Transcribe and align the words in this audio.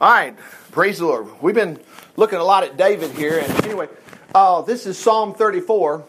All 0.00 0.12
right, 0.12 0.38
praise 0.70 0.98
the 0.98 1.06
Lord. 1.06 1.26
We've 1.42 1.56
been 1.56 1.80
looking 2.16 2.38
a 2.38 2.44
lot 2.44 2.62
at 2.62 2.76
David 2.76 3.10
here, 3.10 3.40
and 3.40 3.64
anyway, 3.64 3.88
uh, 4.32 4.62
this 4.62 4.86
is 4.86 4.96
Psalm 4.96 5.34
34, 5.34 6.04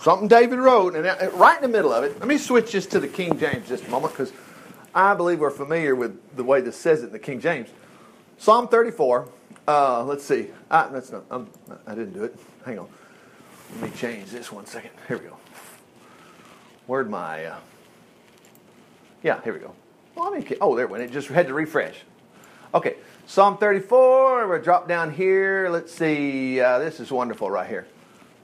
something 0.00 0.26
David 0.26 0.58
wrote, 0.58 0.94
and 0.94 1.06
uh, 1.06 1.30
right 1.34 1.56
in 1.56 1.60
the 1.60 1.68
middle 1.68 1.92
of 1.92 2.02
it. 2.02 2.18
Let 2.18 2.26
me 2.26 2.38
switch 2.38 2.72
this 2.72 2.86
to 2.86 2.98
the 2.98 3.08
King 3.08 3.38
James 3.38 3.68
just 3.68 3.84
a 3.84 3.90
moment, 3.90 4.14
because 4.14 4.32
I 4.94 5.12
believe 5.12 5.38
we're 5.38 5.50
familiar 5.50 5.94
with 5.94 6.34
the 6.34 6.42
way 6.42 6.62
this 6.62 6.76
says 6.76 7.02
it 7.02 7.08
in 7.08 7.12
the 7.12 7.18
King 7.18 7.42
James. 7.42 7.68
Psalm 8.38 8.68
34. 8.68 9.28
Uh, 9.68 10.02
let's 10.04 10.24
see. 10.24 10.46
Ah, 10.70 10.88
that's 10.90 11.12
not. 11.12 11.24
Um, 11.30 11.50
I 11.86 11.94
didn't 11.94 12.14
do 12.14 12.24
it. 12.24 12.34
Hang 12.64 12.78
on. 12.78 12.88
Let 13.82 13.90
me 13.90 13.96
change 13.98 14.30
this 14.30 14.50
one 14.50 14.64
second. 14.64 14.92
Here 15.08 15.18
we 15.18 15.24
go. 15.24 15.36
Where'd 16.86 17.10
my? 17.10 17.44
Uh, 17.44 17.58
yeah, 19.22 19.42
here 19.42 19.52
we 19.52 19.58
go. 19.58 19.74
Well, 20.14 20.32
I 20.32 20.38
mean, 20.38 20.56
oh, 20.62 20.74
there 20.74 20.86
it 20.86 20.90
went. 20.90 21.04
It 21.04 21.12
just 21.12 21.28
had 21.28 21.48
to 21.48 21.52
refresh. 21.52 21.96
Okay, 22.72 22.96
Psalm 23.30 23.56
34, 23.58 24.48
we'll 24.48 24.60
drop 24.60 24.88
down 24.88 25.12
here. 25.12 25.68
Let's 25.70 25.94
see, 25.94 26.60
uh, 26.60 26.80
this 26.80 26.98
is 26.98 27.12
wonderful 27.12 27.48
right 27.48 27.68
here. 27.68 27.86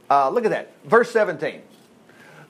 Uh, 0.08 0.30
look 0.30 0.44
at 0.44 0.52
that, 0.52 0.74
verse 0.84 1.10
17. 1.10 1.60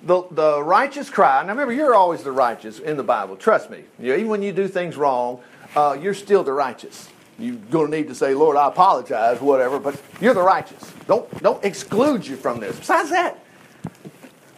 The, 0.03 0.23
the 0.31 0.63
righteous 0.63 1.09
cry, 1.09 1.41
now 1.45 1.49
remember, 1.49 1.73
you're 1.73 1.95
always 1.95 2.23
the 2.23 2.33
righteous 2.33 2.79
in 2.79 2.99
the 2.99 3.03
Bible, 3.03 3.37
trust 3.37 3.71
me. 3.71 3.85
You 3.99 4.09
know, 4.09 4.17
even 4.17 4.29
when 4.29 4.43
you 4.43 4.53
do 4.53 4.69
things 4.69 4.99
wrong, 4.99 5.41
uh, 5.75 5.97
you're 5.99 6.13
still 6.13 6.45
the 6.45 6.53
righteous. 6.53 7.09
You're 7.39 7.57
going 7.57 7.91
to 7.91 7.97
need 7.97 8.09
to 8.09 8.15
say, 8.15 8.35
Lord, 8.35 8.59
I 8.59 8.69
apologize, 8.69 9.41
whatever, 9.41 9.79
but 9.79 9.99
you're 10.21 10.35
the 10.35 10.43
righteous. 10.43 10.93
Don't, 11.07 11.43
don't 11.43 11.65
exclude 11.65 12.27
you 12.27 12.37
from 12.37 12.61
this. 12.61 12.79
Besides 12.79 13.09
that, 13.09 13.43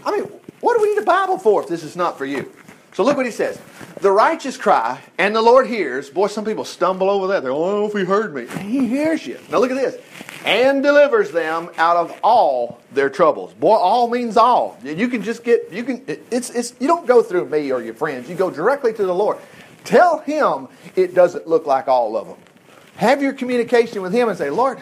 I 0.05 0.11
mean, 0.11 0.25
what 0.59 0.77
do 0.77 0.83
we 0.83 0.97
need 0.97 0.99
a 1.01 1.07
Bible 1.07 1.39
for 1.39 1.63
if 1.63 1.69
this 1.69 1.85
is 1.85 1.95
not 1.95 2.19
for 2.19 2.27
you? 2.27 2.53
So 2.93 3.05
look 3.05 3.17
what 3.17 3.27
he 3.27 3.31
says. 3.31 3.61
The 4.01 4.13
righteous 4.13 4.57
cry, 4.57 5.01
and 5.19 5.35
the 5.35 5.43
Lord 5.43 5.67
hears. 5.67 6.09
Boy, 6.09 6.29
some 6.29 6.45
people 6.45 6.65
stumble 6.65 7.11
over 7.11 7.27
that. 7.29 7.43
They're, 7.43 7.51
oh, 7.51 7.87
if 7.87 7.93
he 7.93 8.05
heard 8.05 8.33
me. 8.33 8.47
He 8.47 8.87
hears 8.87 9.27
you. 9.27 9.41
Now 9.51 9.59
look 9.59 9.73
at 9.73 9.77
this. 9.77 9.97
And 10.45 10.85
delivers 10.85 11.33
them 11.33 11.69
out 11.79 11.97
of 11.97 12.17
all 12.23 12.81
their 12.93 13.11
troubles. 13.11 13.55
Boy, 13.55 13.75
all 13.75 14.09
means 14.09 14.37
all. 14.37 14.79
You 14.85 15.09
can 15.09 15.23
just 15.23 15.43
get, 15.43 15.73
you 15.73 15.83
can, 15.83 16.05
it's, 16.31 16.51
it's, 16.51 16.75
you 16.79 16.87
don't 16.87 17.07
go 17.07 17.23
through 17.23 17.47
me 17.47 17.73
or 17.73 17.83
your 17.83 17.95
friends. 17.95 18.31
You 18.31 18.37
go 18.37 18.51
directly 18.51 18.93
to 18.93 19.05
the 19.05 19.15
Lord. 19.15 19.39
Tell 19.83 20.21
him 20.21 20.69
it 20.95 21.15
doesn't 21.15 21.49
look 21.49 21.67
like 21.67 21.89
all 21.89 22.17
of 22.17 22.29
them. 22.29 22.37
Have 22.97 23.21
your 23.21 23.33
communication 23.33 24.01
with 24.01 24.13
him 24.13 24.29
and 24.29 24.39
say, 24.39 24.51
Lord, 24.51 24.81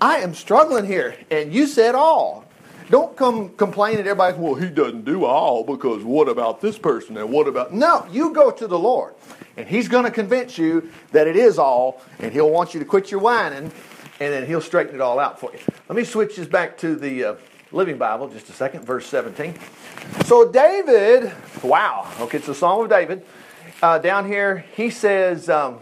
I 0.00 0.18
am 0.18 0.34
struggling 0.34 0.84
here, 0.84 1.16
and 1.30 1.52
you 1.52 1.66
said 1.66 1.94
all. 1.94 2.43
Don't 2.90 3.16
come 3.16 3.50
complain 3.50 3.94
at 3.98 4.06
everybody, 4.06 4.36
well, 4.36 4.54
he 4.54 4.68
doesn't 4.68 5.04
do 5.04 5.24
all 5.24 5.64
because 5.64 6.04
what 6.04 6.28
about 6.28 6.60
this 6.60 6.78
person 6.78 7.16
and 7.16 7.30
what 7.30 7.48
about. 7.48 7.72
No, 7.72 8.06
you 8.10 8.32
go 8.32 8.50
to 8.50 8.66
the 8.66 8.78
Lord 8.78 9.14
and 9.56 9.66
he's 9.66 9.88
going 9.88 10.04
to 10.04 10.10
convince 10.10 10.58
you 10.58 10.90
that 11.12 11.26
it 11.26 11.36
is 11.36 11.58
all 11.58 12.02
and 12.18 12.32
he'll 12.32 12.50
want 12.50 12.74
you 12.74 12.80
to 12.80 12.86
quit 12.86 13.10
your 13.10 13.20
whining 13.20 13.72
and 14.20 14.32
then 14.32 14.46
he'll 14.46 14.60
straighten 14.60 14.94
it 14.94 15.00
all 15.00 15.18
out 15.18 15.40
for 15.40 15.50
you. 15.52 15.60
Let 15.88 15.96
me 15.96 16.04
switch 16.04 16.36
this 16.36 16.46
back 16.46 16.76
to 16.78 16.94
the 16.94 17.24
uh, 17.24 17.34
Living 17.72 17.98
Bible 17.98 18.28
just 18.28 18.48
a 18.50 18.52
second, 18.52 18.84
verse 18.84 19.06
17. 19.06 19.54
So, 20.26 20.50
David, 20.50 21.32
wow, 21.62 22.08
okay, 22.20 22.38
it's 22.38 22.48
a 22.48 22.54
Psalm 22.54 22.82
of 22.82 22.90
David. 22.90 23.26
Uh, 23.82 23.98
down 23.98 24.26
here, 24.26 24.64
he 24.76 24.90
says, 24.90 25.48
um, 25.48 25.80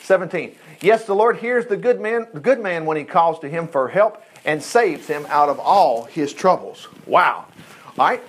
17. 0.00 0.56
Yes, 0.80 1.04
the 1.06 1.14
Lord 1.14 1.38
hears 1.38 1.66
the 1.66 1.76
good 1.76 2.00
man, 2.00 2.28
the 2.32 2.40
good 2.40 2.60
man 2.60 2.86
when 2.86 2.96
he 2.96 3.04
calls 3.04 3.40
to 3.40 3.48
him 3.48 3.66
for 3.66 3.88
help 3.88 4.22
and 4.44 4.62
saves 4.62 5.06
him 5.06 5.26
out 5.28 5.48
of 5.48 5.58
all 5.58 6.04
his 6.04 6.32
troubles. 6.32 6.86
Wow. 7.06 7.46
All 7.86 8.06
right. 8.06 8.22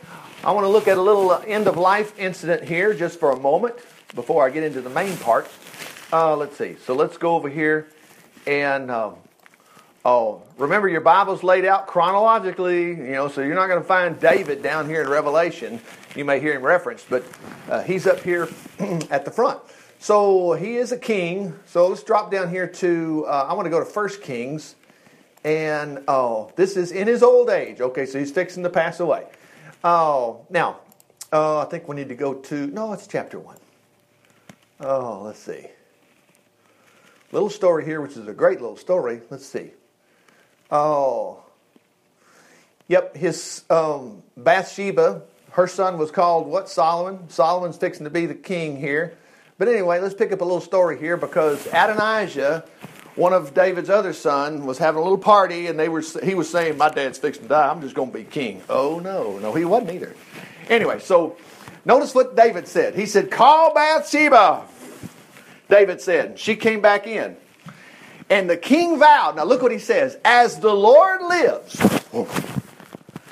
I 0.43 0.51
want 0.51 0.63
to 0.63 0.69
look 0.69 0.87
at 0.87 0.97
a 0.97 1.01
little 1.01 1.31
uh, 1.31 1.43
end 1.45 1.67
of 1.67 1.77
life 1.77 2.17
incident 2.17 2.63
here 2.63 2.93
just 2.93 3.19
for 3.19 3.31
a 3.31 3.39
moment 3.39 3.75
before 4.15 4.45
I 4.45 4.49
get 4.49 4.63
into 4.63 4.81
the 4.81 4.89
main 4.89 5.15
part. 5.17 5.47
Uh, 6.11 6.35
let's 6.35 6.57
see. 6.57 6.77
So 6.85 6.95
let's 6.95 7.17
go 7.17 7.35
over 7.35 7.49
here 7.49 7.87
and. 8.47 8.89
Um, 8.89 9.15
oh, 10.05 10.41
remember 10.57 10.87
your 10.87 11.01
Bible's 11.01 11.43
laid 11.43 11.65
out 11.65 11.87
chronologically, 11.87 12.87
you 12.87 13.11
know, 13.11 13.27
so 13.27 13.41
you're 13.41 13.55
not 13.55 13.67
going 13.67 13.81
to 13.81 13.87
find 13.87 14.19
David 14.19 14.63
down 14.63 14.87
here 14.87 15.01
in 15.01 15.09
Revelation. 15.09 15.79
You 16.15 16.25
may 16.25 16.39
hear 16.39 16.53
him 16.53 16.63
referenced, 16.63 17.09
but 17.09 17.23
uh, 17.69 17.83
he's 17.83 18.07
up 18.07 18.21
here 18.21 18.49
at 19.11 19.25
the 19.25 19.31
front. 19.31 19.59
So 20.01 20.53
he 20.53 20.77
is 20.77 20.93
a 20.93 20.97
king. 20.97 21.59
So 21.65 21.87
let's 21.87 22.03
drop 22.03 22.31
down 22.31 22.49
here 22.49 22.67
to, 22.67 23.25
uh, 23.27 23.47
I 23.49 23.53
want 23.53 23.65
to 23.65 23.69
go 23.69 23.79
to 23.79 23.85
First 23.85 24.21
Kings 24.21 24.75
and 25.43 26.03
oh, 26.07 26.51
this 26.55 26.77
is 26.77 26.91
in 26.93 27.05
his 27.05 27.21
old 27.21 27.49
age. 27.49 27.81
Okay, 27.81 28.05
so 28.05 28.17
he's 28.17 28.31
fixing 28.31 28.63
to 28.63 28.69
pass 28.69 29.01
away. 29.01 29.25
Oh, 29.83 30.45
now, 30.49 30.77
oh, 31.33 31.59
I 31.59 31.65
think 31.65 31.89
we 31.89 31.97
need 31.97 32.09
to 32.09 32.15
go 32.15 32.33
to, 32.33 32.67
no, 32.67 32.93
it's 32.93 33.07
chapter 33.07 33.39
1. 33.39 33.57
Oh, 34.81 35.23
let's 35.25 35.39
see. 35.39 35.67
Little 37.33 37.49
story 37.49 37.83
here, 37.83 37.99
which 37.99 38.15
is 38.15 38.25
a 38.25 38.33
great 38.33 38.61
little 38.61 38.77
story. 38.77 39.21
Let's 39.29 39.45
see. 39.45 39.71
Oh, 40.71 41.43
yep, 42.87 43.17
his 43.17 43.65
um, 43.69 44.23
Bathsheba, 44.37 45.23
her 45.51 45.67
son 45.67 45.97
was 45.97 46.09
called 46.09 46.47
what? 46.47 46.69
Solomon. 46.69 47.29
Solomon's 47.29 47.75
fixing 47.75 48.05
to 48.05 48.09
be 48.09 48.25
the 48.25 48.33
king 48.33 48.77
here. 48.77 49.17
But 49.59 49.67
anyway, 49.67 49.99
let's 49.99 50.15
pick 50.15 50.31
up 50.31 50.41
a 50.41 50.43
little 50.43 50.61
story 50.61 50.97
here 50.97 51.17
because 51.17 51.67
Adonijah 51.67 52.65
one 53.19 53.33
of 53.33 53.53
David's 53.53 53.89
other 53.89 54.13
son 54.13 54.65
was 54.65 54.77
having 54.77 54.99
a 54.99 55.03
little 55.03 55.17
party, 55.17 55.67
and 55.67 55.77
they 55.77 55.89
were 55.89 56.01
he 56.23 56.33
was 56.33 56.49
saying, 56.49 56.77
"My 56.77 56.87
dad's 56.87 57.17
fixing 57.17 57.43
to 57.43 57.49
die. 57.49 57.67
I'm 57.67 57.81
just 57.81 57.93
going 57.93 58.11
to 58.11 58.17
be 58.17 58.23
king." 58.23 58.61
Oh 58.69 58.99
no, 58.99 59.37
no, 59.39 59.53
he 59.53 59.65
wasn't 59.65 59.91
either. 59.91 60.15
Anyway, 60.69 60.99
so 60.99 61.35
notice 61.83 62.15
what 62.15 62.37
David 62.37 62.67
said. 62.67 62.95
He 62.95 63.05
said, 63.05 63.29
"Call 63.29 63.73
Bathsheba." 63.73 64.63
David 65.67 66.01
said. 66.01 66.39
She 66.39 66.55
came 66.55 66.79
back 66.79 67.05
in, 67.05 67.35
and 68.29 68.49
the 68.49 68.57
king 68.57 68.97
vowed. 68.97 69.35
Now 69.35 69.43
look 69.43 69.61
what 69.61 69.73
he 69.73 69.79
says: 69.79 70.17
"As 70.23 70.59
the 70.59 70.73
Lord 70.73 71.21
lives, 71.21 71.77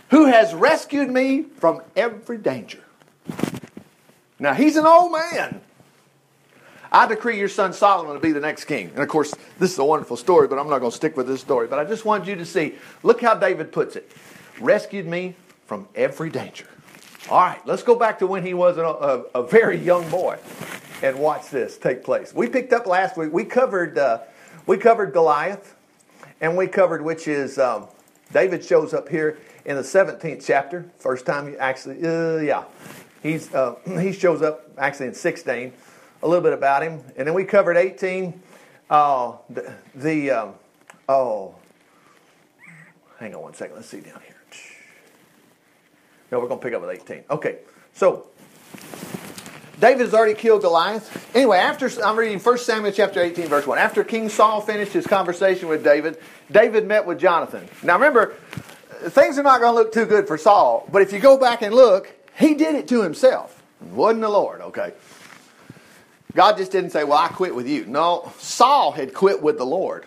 who 0.10 0.26
has 0.26 0.54
rescued 0.54 1.10
me 1.10 1.44
from 1.44 1.82
every 1.96 2.38
danger." 2.38 2.84
Now 4.38 4.54
he's 4.54 4.76
an 4.76 4.86
old 4.86 5.14
man. 5.14 5.62
I 6.92 7.08
decree 7.08 7.38
your 7.38 7.50
son 7.50 7.74
Solomon 7.74 8.14
to 8.14 8.20
be 8.20 8.32
the 8.32 8.40
next 8.40 8.66
king. 8.66 8.90
And 8.90 9.00
of 9.00 9.08
course, 9.08 9.34
this 9.60 9.72
is 9.72 9.80
a 9.80 9.84
wonderful 9.84 10.18
story, 10.18 10.48
but 10.48 10.58
I'm 10.58 10.70
not 10.70 10.80
going 10.80 10.92
to 10.92 10.96
stick 10.96 11.18
with 11.18 11.28
this 11.28 11.42
story. 11.42 11.68
But 11.68 11.80
I 11.80 11.86
just 11.86 12.06
want 12.06 12.26
you 12.26 12.36
to 12.36 12.46
see 12.46 12.76
look 13.04 13.22
how 13.22 13.36
David 13.36 13.72
puts 13.72 13.96
it 13.96 14.12
rescued 14.60 15.06
me 15.06 15.36
from 15.66 15.88
every 15.96 16.30
danger. 16.30 16.68
All 17.30 17.40
right, 17.40 17.66
let's 17.68 17.84
go 17.84 17.96
back 17.96 18.20
to 18.20 18.28
when 18.28 18.46
he 18.46 18.54
was 18.54 18.78
a, 18.78 18.84
a, 18.84 19.42
a 19.42 19.48
very 19.48 19.78
young 19.78 20.10
boy 20.10 20.38
and 21.04 21.20
watch 21.20 21.50
this 21.50 21.78
take 21.78 22.04
place. 22.04 22.34
We 22.34 22.48
picked 22.48 22.74
up 22.74 22.88
last 22.88 23.18
week, 23.18 23.32
we 23.34 23.44
covered, 23.44 23.98
uh, 23.98 24.22
we 24.66 24.78
covered 24.78 25.14
Goliath, 25.14 25.76
and 26.40 26.56
we 26.56 26.68
covered 26.68 27.02
which 27.02 27.28
is 27.28 27.60
um, 27.60 27.88
David 28.32 28.64
shows 28.64 28.94
up 28.94 29.10
here 29.10 29.40
in 29.66 29.76
the 29.76 29.82
17th 29.82 30.46
chapter. 30.46 30.90
First 31.00 31.26
time 31.26 31.50
he 31.50 31.58
actually, 31.58 32.06
uh, 32.06 32.38
yeah, 32.38 32.64
he's, 33.22 33.54
uh, 33.54 33.76
he 34.00 34.14
shows 34.14 34.42
up 34.42 34.72
actually 34.78 35.08
in 35.08 35.14
16 35.14 35.74
a 36.22 36.28
little 36.28 36.44
bit 36.44 36.54
about 36.54 36.84
him. 36.84 37.02
And 37.16 37.28
then 37.28 37.34
we 37.34 37.44
covered 37.44 37.78
18. 37.78 38.42
Uh, 38.90 39.34
the, 39.50 39.74
the 39.96 40.32
um, 40.32 40.54
oh, 41.10 41.56
hang 43.20 43.36
on 43.36 43.42
one 43.42 43.54
second. 43.54 43.76
Let's 43.76 43.90
see 43.90 44.02
down 44.02 44.22
here. 44.26 44.36
No, 46.32 46.40
we're 46.40 46.48
going 46.48 46.60
to 46.60 46.64
pick 46.64 46.74
up 46.74 46.82
with 46.82 46.90
18. 46.90 47.24
Okay, 47.30 47.60
so 47.94 48.28
David 49.80 50.02
has 50.02 50.14
already 50.14 50.34
killed 50.34 50.62
Goliath. 50.62 51.36
Anyway, 51.36 51.58
after 51.58 51.90
I'm 52.04 52.18
reading 52.18 52.40
1 52.40 52.58
Samuel 52.58 52.92
chapter 52.92 53.22
18, 53.22 53.48
verse 53.48 53.66
1. 53.66 53.78
After 53.78 54.04
King 54.04 54.28
Saul 54.28 54.60
finished 54.60 54.92
his 54.92 55.08
conversation 55.08 55.70
with 55.70 55.84
David, 55.84 56.18
David 56.52 56.86
met 56.86 57.06
with 57.06 57.20
Jonathan. 57.20 57.68
Now 57.82 57.94
remember, 57.94 58.34
things 59.10 59.38
are 59.38 59.44
not 59.44 59.62
going 59.62 59.74
to 59.74 59.80
look 59.80 59.94
too 59.94 60.06
good 60.06 60.28
for 60.28 60.38
Saul, 60.38 60.88
but 60.92 61.02
if 61.02 61.14
you 61.14 61.20
go 61.20 61.38
back 61.38 61.62
and 61.62 61.74
look, 61.74 62.14
he 62.38 62.56
did 62.56 62.76
it 62.76 62.88
to 62.90 63.04
himself. 63.04 63.64
It 63.82 63.94
wasn't 63.94 64.22
the 64.22 64.30
Lord, 64.30 64.62
okay? 64.62 64.94
God 66.38 66.56
just 66.56 66.72
didn't 66.72 66.92
say, 66.92 67.04
Well, 67.04 67.18
I 67.18 67.30
quit 67.30 67.56
with 67.56 67.68
you. 67.68 67.86
No, 67.88 68.32
Saul 68.38 68.92
had 68.92 69.16
quit 69.16 69.42
with 69.42 69.58
the 69.58 69.66
Lord. 69.66 70.06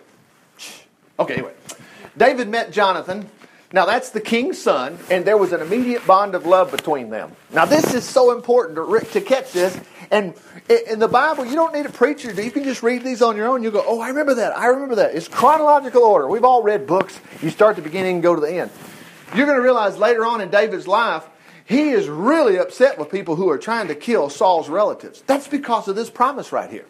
Okay, 1.19 1.33
anyway. 1.33 1.53
David 2.15 2.47
met 2.47 2.71
Jonathan. 2.71 3.29
Now, 3.73 3.85
that's 3.85 4.11
the 4.11 4.21
king's 4.21 4.57
son, 4.57 4.97
and 5.09 5.25
there 5.25 5.37
was 5.37 5.51
an 5.51 5.61
immediate 5.61 6.07
bond 6.07 6.33
of 6.33 6.45
love 6.45 6.71
between 6.71 7.09
them. 7.09 7.33
Now, 7.53 7.65
this 7.65 7.93
is 7.93 8.05
so 8.07 8.35
important 8.35 8.75
to, 8.77 9.11
to 9.11 9.21
catch 9.21 9.51
this. 9.51 9.77
And 10.09 10.33
in 10.89 10.99
the 10.99 11.07
Bible, 11.09 11.45
you 11.45 11.55
don't 11.55 11.73
need 11.73 11.85
a 11.85 11.91
preacher. 11.91 12.31
You 12.31 12.51
can 12.51 12.63
just 12.63 12.81
read 12.81 13.03
these 13.03 13.21
on 13.21 13.35
your 13.35 13.47
own. 13.47 13.61
You 13.61 13.69
go, 13.69 13.83
Oh, 13.85 13.99
I 13.99 14.07
remember 14.07 14.35
that. 14.35 14.57
I 14.57 14.67
remember 14.67 14.95
that. 14.95 15.13
It's 15.13 15.27
chronological 15.27 16.03
order. 16.03 16.29
We've 16.29 16.45
all 16.45 16.63
read 16.63 16.87
books. 16.87 17.19
You 17.41 17.49
start 17.49 17.75
the 17.75 17.81
beginning 17.81 18.15
and 18.15 18.23
go 18.23 18.35
to 18.35 18.41
the 18.41 18.53
end. 18.53 18.71
You're 19.35 19.45
going 19.45 19.57
to 19.57 19.63
realize 19.63 19.97
later 19.97 20.25
on 20.25 20.39
in 20.39 20.49
David's 20.49 20.87
life, 20.87 21.25
he 21.71 21.89
is 21.89 22.09
really 22.09 22.57
upset 22.57 22.99
with 22.99 23.09
people 23.09 23.35
who 23.35 23.49
are 23.49 23.57
trying 23.57 23.87
to 23.87 23.95
kill 23.95 24.29
Saul's 24.29 24.69
relatives. 24.69 25.23
That's 25.25 25.47
because 25.47 25.87
of 25.87 25.95
this 25.95 26.09
promise 26.09 26.51
right 26.51 26.69
here. 26.69 26.85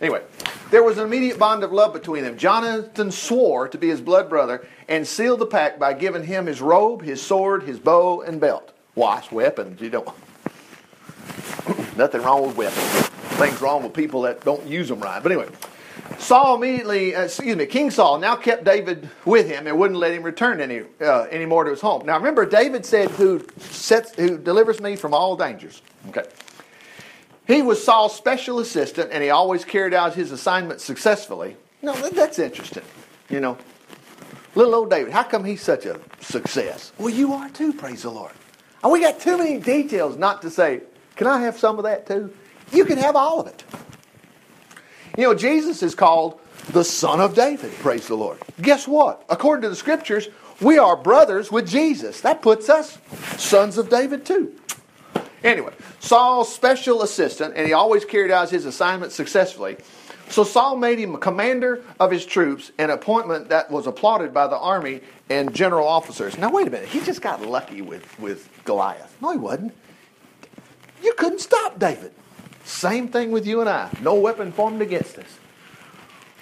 Anyway, 0.00 0.22
there 0.70 0.82
was 0.82 0.98
an 0.98 1.04
immediate 1.04 1.38
bond 1.38 1.64
of 1.64 1.72
love 1.72 1.94
between 1.94 2.22
them. 2.22 2.36
Jonathan 2.36 3.10
swore 3.10 3.66
to 3.68 3.78
be 3.78 3.88
his 3.88 4.02
blood 4.02 4.28
brother 4.28 4.66
and 4.88 5.06
sealed 5.06 5.38
the 5.38 5.46
pact 5.46 5.78
by 5.78 5.94
giving 5.94 6.22
him 6.22 6.44
his 6.44 6.60
robe, 6.60 7.02
his 7.02 7.22
sword, 7.22 7.62
his 7.62 7.78
bow, 7.78 8.20
and 8.20 8.38
belt. 8.38 8.72
Wash 8.94 9.32
weapons. 9.32 9.80
You 9.80 9.88
don't. 9.88 10.08
Nothing 11.96 12.20
wrong 12.20 12.46
with 12.46 12.56
weapons. 12.56 13.08
Things 13.38 13.60
wrong 13.62 13.82
with 13.82 13.94
people 13.94 14.22
that 14.22 14.44
don't 14.44 14.66
use 14.66 14.88
them 14.88 15.00
right. 15.00 15.22
But 15.22 15.32
anyway, 15.32 15.48
Saul 16.18 16.56
immediately, 16.56 17.14
uh, 17.14 17.24
excuse 17.24 17.56
me, 17.56 17.66
King 17.66 17.90
Saul 17.90 18.18
now 18.18 18.36
kept 18.36 18.64
David 18.64 19.08
with 19.24 19.48
him 19.48 19.66
and 19.66 19.78
wouldn't 19.78 20.00
let 20.00 20.12
him 20.12 20.22
return 20.22 20.60
any 20.60 20.82
uh, 21.00 21.22
anymore 21.30 21.64
to 21.64 21.70
his 21.70 21.80
home. 21.80 22.04
Now 22.06 22.16
remember, 22.16 22.46
David 22.46 22.84
said, 22.86 23.10
"Who 23.10 23.44
sets, 23.58 24.14
who 24.14 24.38
delivers 24.38 24.80
me 24.80 24.96
from 24.96 25.14
all 25.14 25.36
dangers." 25.36 25.82
Okay. 26.08 26.24
He 27.46 27.62
was 27.62 27.82
Saul's 27.82 28.16
special 28.16 28.58
assistant, 28.58 29.10
and 29.12 29.22
he 29.22 29.30
always 29.30 29.64
carried 29.64 29.94
out 29.94 30.14
his 30.14 30.32
assignment 30.32 30.80
successfully. 30.80 31.56
No, 31.80 31.94
that's 31.94 32.40
interesting. 32.40 32.82
You 33.28 33.40
know, 33.40 33.56
little 34.56 34.74
old 34.74 34.90
David, 34.90 35.12
how 35.12 35.22
come 35.22 35.44
he's 35.44 35.62
such 35.62 35.86
a 35.86 36.00
success? 36.20 36.92
Well, 36.98 37.10
you 37.10 37.34
are 37.34 37.48
too. 37.50 37.72
Praise 37.72 38.02
the 38.02 38.10
Lord. 38.10 38.32
And 38.82 38.92
we 38.92 39.00
got 39.00 39.20
too 39.20 39.38
many 39.38 39.58
details 39.58 40.16
not 40.16 40.42
to 40.42 40.50
say. 40.50 40.80
Can 41.14 41.26
I 41.26 41.40
have 41.40 41.58
some 41.58 41.78
of 41.78 41.84
that 41.84 42.06
too? 42.06 42.34
You 42.72 42.84
can 42.84 42.98
have 42.98 43.16
all 43.16 43.40
of 43.40 43.46
it. 43.46 43.64
You 45.16 45.24
know, 45.24 45.34
Jesus 45.34 45.82
is 45.82 45.94
called 45.94 46.40
the 46.72 46.84
Son 46.84 47.20
of 47.20 47.34
David, 47.34 47.72
praise 47.74 48.06
the 48.06 48.16
Lord. 48.16 48.38
Guess 48.60 48.86
what? 48.86 49.24
According 49.28 49.62
to 49.62 49.68
the 49.68 49.76
scriptures, 49.76 50.28
we 50.60 50.78
are 50.78 50.96
brothers 50.96 51.50
with 51.50 51.68
Jesus. 51.68 52.20
That 52.20 52.42
puts 52.42 52.68
us 52.68 52.98
sons 53.36 53.78
of 53.78 53.88
David 53.88 54.26
too. 54.26 54.54
Anyway, 55.42 55.72
Saul's 56.00 56.52
special 56.52 57.02
assistant, 57.02 57.54
and 57.56 57.66
he 57.66 57.72
always 57.72 58.04
carried 58.04 58.30
out 58.30 58.50
his 58.50 58.64
assignment 58.64 59.12
successfully. 59.12 59.76
So 60.28 60.42
Saul 60.44 60.76
made 60.76 60.98
him 60.98 61.16
commander 61.18 61.84
of 62.00 62.10
his 62.10 62.26
troops, 62.26 62.72
an 62.78 62.90
appointment 62.90 63.48
that 63.50 63.70
was 63.70 63.86
applauded 63.86 64.34
by 64.34 64.48
the 64.48 64.58
army 64.58 65.00
and 65.30 65.54
general 65.54 65.86
officers. 65.86 66.36
Now, 66.36 66.50
wait 66.50 66.66
a 66.66 66.70
minute. 66.70 66.88
He 66.88 67.00
just 67.00 67.22
got 67.22 67.42
lucky 67.42 67.80
with, 67.80 68.18
with 68.18 68.48
Goliath. 68.64 69.16
No, 69.22 69.30
he 69.30 69.38
wasn't. 69.38 69.72
You 71.02 71.12
couldn't 71.14 71.40
stop 71.40 71.78
David. 71.78 72.12
Same 72.66 73.06
thing 73.06 73.30
with 73.30 73.46
you 73.46 73.60
and 73.60 73.70
I. 73.70 73.88
No 74.02 74.16
weapon 74.16 74.50
formed 74.50 74.82
against 74.82 75.18
us. 75.18 75.38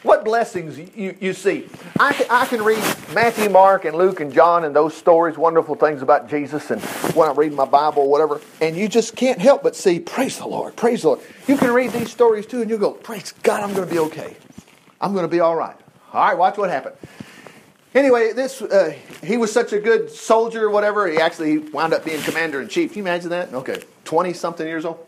What 0.03 0.25
blessings 0.25 0.79
you, 0.79 1.17
you 1.21 1.33
see. 1.35 1.69
I 2.01 2.15
can, 2.15 2.27
I 2.31 2.47
can 2.47 2.63
read 2.63 2.83
Matthew, 3.15 3.51
Mark, 3.51 3.85
and 3.85 3.95
Luke, 3.95 4.21
and 4.21 4.33
John, 4.33 4.65
and 4.65 4.75
those 4.75 4.97
stories, 4.97 5.37
wonderful 5.37 5.75
things 5.75 6.01
about 6.01 6.31
Jesus, 6.31 6.71
and 6.71 6.81
when 7.15 7.29
I 7.29 7.33
read 7.33 7.53
my 7.53 7.67
Bible 7.67 8.11
whatever, 8.11 8.41
and 8.61 8.75
you 8.75 8.89
just 8.89 9.17
can't 9.17 9.39
help 9.39 9.63
but 9.63 9.77
see, 9.77 10.01
praise 10.01 10.39
the 10.39 10.47
Lord, 10.47 10.77
praise 10.77 11.03
the 11.03 11.09
Lord. 11.09 11.21
You 11.47 11.59
can 11.59 11.71
read 11.73 11.93
these 11.93 12.11
stories 12.11 12.47
too, 12.47 12.63
and 12.63 12.71
you 12.71 12.79
go, 12.79 12.93
praise 12.93 13.33
God, 13.43 13.63
I'm 13.63 13.75
going 13.75 13.87
to 13.87 13.95
be 13.95 14.01
okay. 14.01 14.37
I'm 15.01 15.13
going 15.13 15.25
to 15.25 15.31
be 15.31 15.41
all 15.41 15.57
right. 15.57 15.77
All 16.13 16.25
right, 16.25 16.37
watch 16.37 16.57
what 16.57 16.71
happened. 16.71 16.97
Anyway, 17.95 18.33
this 18.33 18.61
uh, 18.63 18.95
he 19.23 19.37
was 19.37 19.53
such 19.53 19.73
a 19.73 19.79
good 19.79 20.11
soldier, 20.11 20.69
whatever. 20.71 21.07
He 21.07 21.19
actually 21.19 21.59
wound 21.59 21.93
up 21.93 22.05
being 22.05 22.21
commander 22.23 22.61
in 22.61 22.69
chief. 22.69 22.93
Can 22.93 22.99
you 22.99 23.05
imagine 23.05 23.31
that? 23.31 23.53
Okay, 23.53 23.83
twenty 24.05 24.33
something 24.33 24.67
years 24.67 24.85
old 24.85 25.07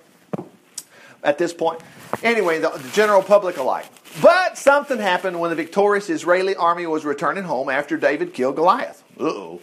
at 1.27 1.37
this 1.37 1.53
point. 1.53 1.81
Anyway, 2.23 2.59
the, 2.61 2.71
the 2.71 2.89
general 2.91 3.23
public 3.23 3.59
alike. 3.59 3.87
But 4.23 4.57
something 4.57 4.99
happened 4.99 5.39
when 5.39 5.51
the 5.51 5.57
victorious 5.57 6.09
Israeli 6.09 6.57
army 6.57 6.87
was 6.87 7.05
returning 7.05 7.45
home 7.45 7.69
after 7.69 7.99
David 7.99 8.33
killed 8.33 8.57
Goliath. 8.57 9.05
Uh-oh. 9.21 9.61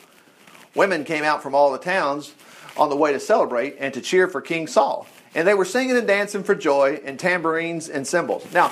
Women 0.75 1.05
came 1.05 1.23
out 1.23 1.41
from 1.41 1.55
all 1.55 1.71
the 1.71 1.79
towns 1.79 2.33
on 2.77 2.89
the 2.89 2.95
way 2.95 3.13
to 3.13 3.19
celebrate 3.19 3.77
and 3.79 3.93
to 3.93 4.01
cheer 4.01 4.27
for 4.27 4.41
King 4.41 4.67
Saul. 4.67 5.07
And 5.33 5.47
they 5.47 5.53
were 5.53 5.65
singing 5.65 5.97
and 5.97 6.05
dancing 6.05 6.43
for 6.43 6.53
joy 6.53 7.01
and 7.03 7.19
tambourines 7.19 7.89
and 7.89 8.05
cymbals. 8.05 8.45
Now, 8.53 8.71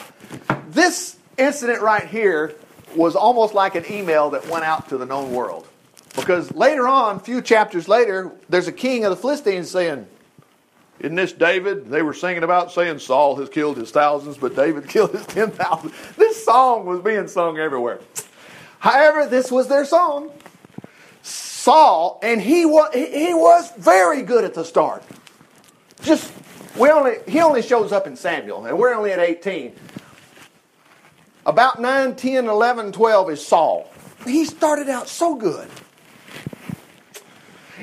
this 0.70 1.18
incident 1.38 1.82
right 1.82 2.06
here 2.06 2.56
was 2.96 3.16
almost 3.16 3.54
like 3.54 3.76
an 3.76 3.86
email 3.90 4.32
that 4.32 4.48
went 4.50 4.66
out 4.66 4.90
to 4.90 4.98
the 4.98 5.06
known 5.06 5.32
world. 5.32 5.68
Because 6.16 6.52
later 6.52 6.88
on, 6.88 7.16
a 7.16 7.20
few 7.20 7.42
chapters 7.42 7.88
later, 7.88 8.32
there's 8.50 8.68
a 8.68 8.74
king 8.74 9.06
of 9.06 9.12
the 9.12 9.16
Philistines 9.16 9.72
saying, 9.72 10.06
isn't 11.02 11.16
this 11.16 11.34
David? 11.34 11.90
They 11.90 12.04
were 12.04 12.14
singing 12.14 12.44
about 12.44 12.72
saying 12.72 13.00
Saul 13.00 13.36
has 13.38 13.50
killed 13.50 13.78
his 13.78 13.92
thousands, 13.92 14.38
but 14.38 14.56
David 14.56 14.88
killed 14.88 15.12
his 15.12 15.26
ten 15.26 15.52
thousand. 15.52 15.92
This 16.16 16.46
song 16.46 16.86
was 16.86 17.02
being 17.02 17.28
sung 17.28 17.58
everywhere. 17.58 18.00
However, 18.80 19.28
this 19.28 19.52
was 19.52 19.68
their 19.68 19.86
song. 19.86 20.32
Saul, 21.24 22.20
and 22.24 22.42
he 22.42 22.66
was 22.66 22.94
he 22.94 23.34
was 23.34 23.72
very 23.78 24.22
good 24.22 24.44
at 24.44 24.54
the 24.54 24.64
start. 24.64 25.04
Just 26.02 26.32
we 26.78 26.90
only 26.90 27.18
he 27.28 27.42
only 27.42 27.62
shows 27.62 27.92
up 27.92 28.08
in 28.08 28.16
Samuel, 28.16 28.66
and 28.66 28.78
we're 28.78 28.94
only 28.94 29.12
at 29.12 29.20
18. 29.20 29.74
About 31.46 31.82
9, 31.82 32.16
10, 32.16 32.48
11, 32.48 32.92
12 32.92 33.30
is 33.32 33.46
Saul. 33.46 33.90
He 34.26 34.46
started 34.46 34.90
out 34.90 35.08
so 35.08 35.36
good. 35.36 35.68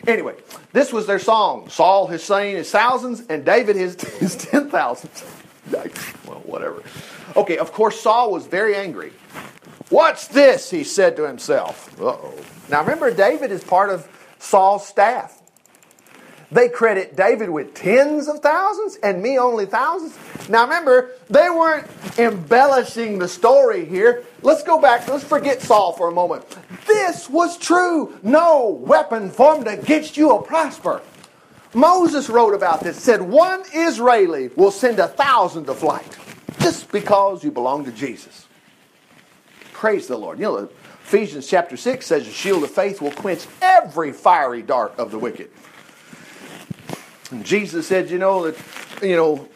Anyway, 0.07 0.35
this 0.73 0.93
was 0.93 1.07
their 1.07 1.19
song. 1.19 1.69
Saul 1.69 2.07
has 2.09 2.23
slain 2.23 2.57
his 2.57 2.71
thousands, 2.71 3.23
and 3.29 3.45
David 3.45 3.77
his, 3.77 4.01
his 4.19 4.37
ten 4.37 4.71
thousands. 4.71 5.25
well, 5.73 6.41
whatever. 6.45 6.83
Okay, 7.37 7.59
of 7.59 7.73
course, 7.73 8.01
Saul 8.01 8.31
was 8.33 8.47
very 8.47 8.75
angry. 8.75 9.13
What's 9.91 10.29
this? 10.29 10.71
He 10.71 10.85
said 10.85 11.17
to 11.17 11.27
himself. 11.27 11.99
Uh 12.01 12.09
oh. 12.09 12.35
Now 12.69 12.81
remember, 12.81 13.11
David 13.11 13.51
is 13.51 13.65
part 13.65 13.91
of 13.91 14.07
Saul's 14.39 14.87
staff. 14.87 15.38
They 16.51 16.69
credit 16.71 17.15
David 17.15 17.51
with 17.51 17.75
tens 17.75 18.27
of 18.27 18.41
thousands 18.41 18.97
and 19.03 19.23
me 19.23 19.39
only 19.39 19.67
thousands. 19.67 20.17
Now 20.49 20.65
remember, 20.65 21.11
they 21.29 21.51
weren't 21.51 21.87
embellishing 22.19 23.19
the 23.19 23.29
story 23.29 23.85
here. 23.85 24.25
Let's 24.43 24.63
go 24.63 24.81
back. 24.81 25.07
Let's 25.09 25.25
forget 25.25 25.61
Saul 25.61 25.93
for 25.93 26.09
a 26.09 26.13
moment. 26.13 26.45
This 26.87 27.29
was 27.29 27.59
true. 27.59 28.19
No 28.23 28.69
weapon 28.69 29.29
formed 29.31 29.67
against 29.67 30.17
you 30.17 30.29
will 30.29 30.41
prosper. 30.41 31.03
Moses 31.75 32.31
wrote 32.31 32.55
about 32.55 32.83
this, 32.83 32.97
said 32.97 33.21
one 33.21 33.63
Israeli 33.75 34.49
will 34.57 34.71
send 34.71 34.99
a 34.99 35.09
thousand 35.09 35.67
to 35.67 35.75
flight 35.75 36.17
just 36.61 36.91
because 36.91 37.45
you 37.45 37.51
belong 37.51 37.85
to 37.85 37.93
Jesus. 37.93 38.47
Praise 39.75 40.07
the 40.07 40.17
Lord. 40.17 40.39
You 40.39 40.45
know, 40.45 40.69
Ephesians 41.05 41.47
chapter 41.47 41.77
6 41.77 42.07
says 42.07 42.25
the 42.25 42.33
shield 42.33 42.65
of 42.65 42.71
faith 42.71 43.03
will 43.03 43.13
quench 43.13 43.47
every 43.61 44.13
fiery 44.13 44.63
dart 44.63 44.95
of 44.99 45.11
the 45.11 45.19
wicked. 45.19 45.51
And 47.31 47.45
Jesus 47.45 47.87
said, 47.87 48.11
you 48.11 48.19
know, 48.19 48.51
that, 48.51 49.03
you 49.03 49.17
know, 49.17 49.49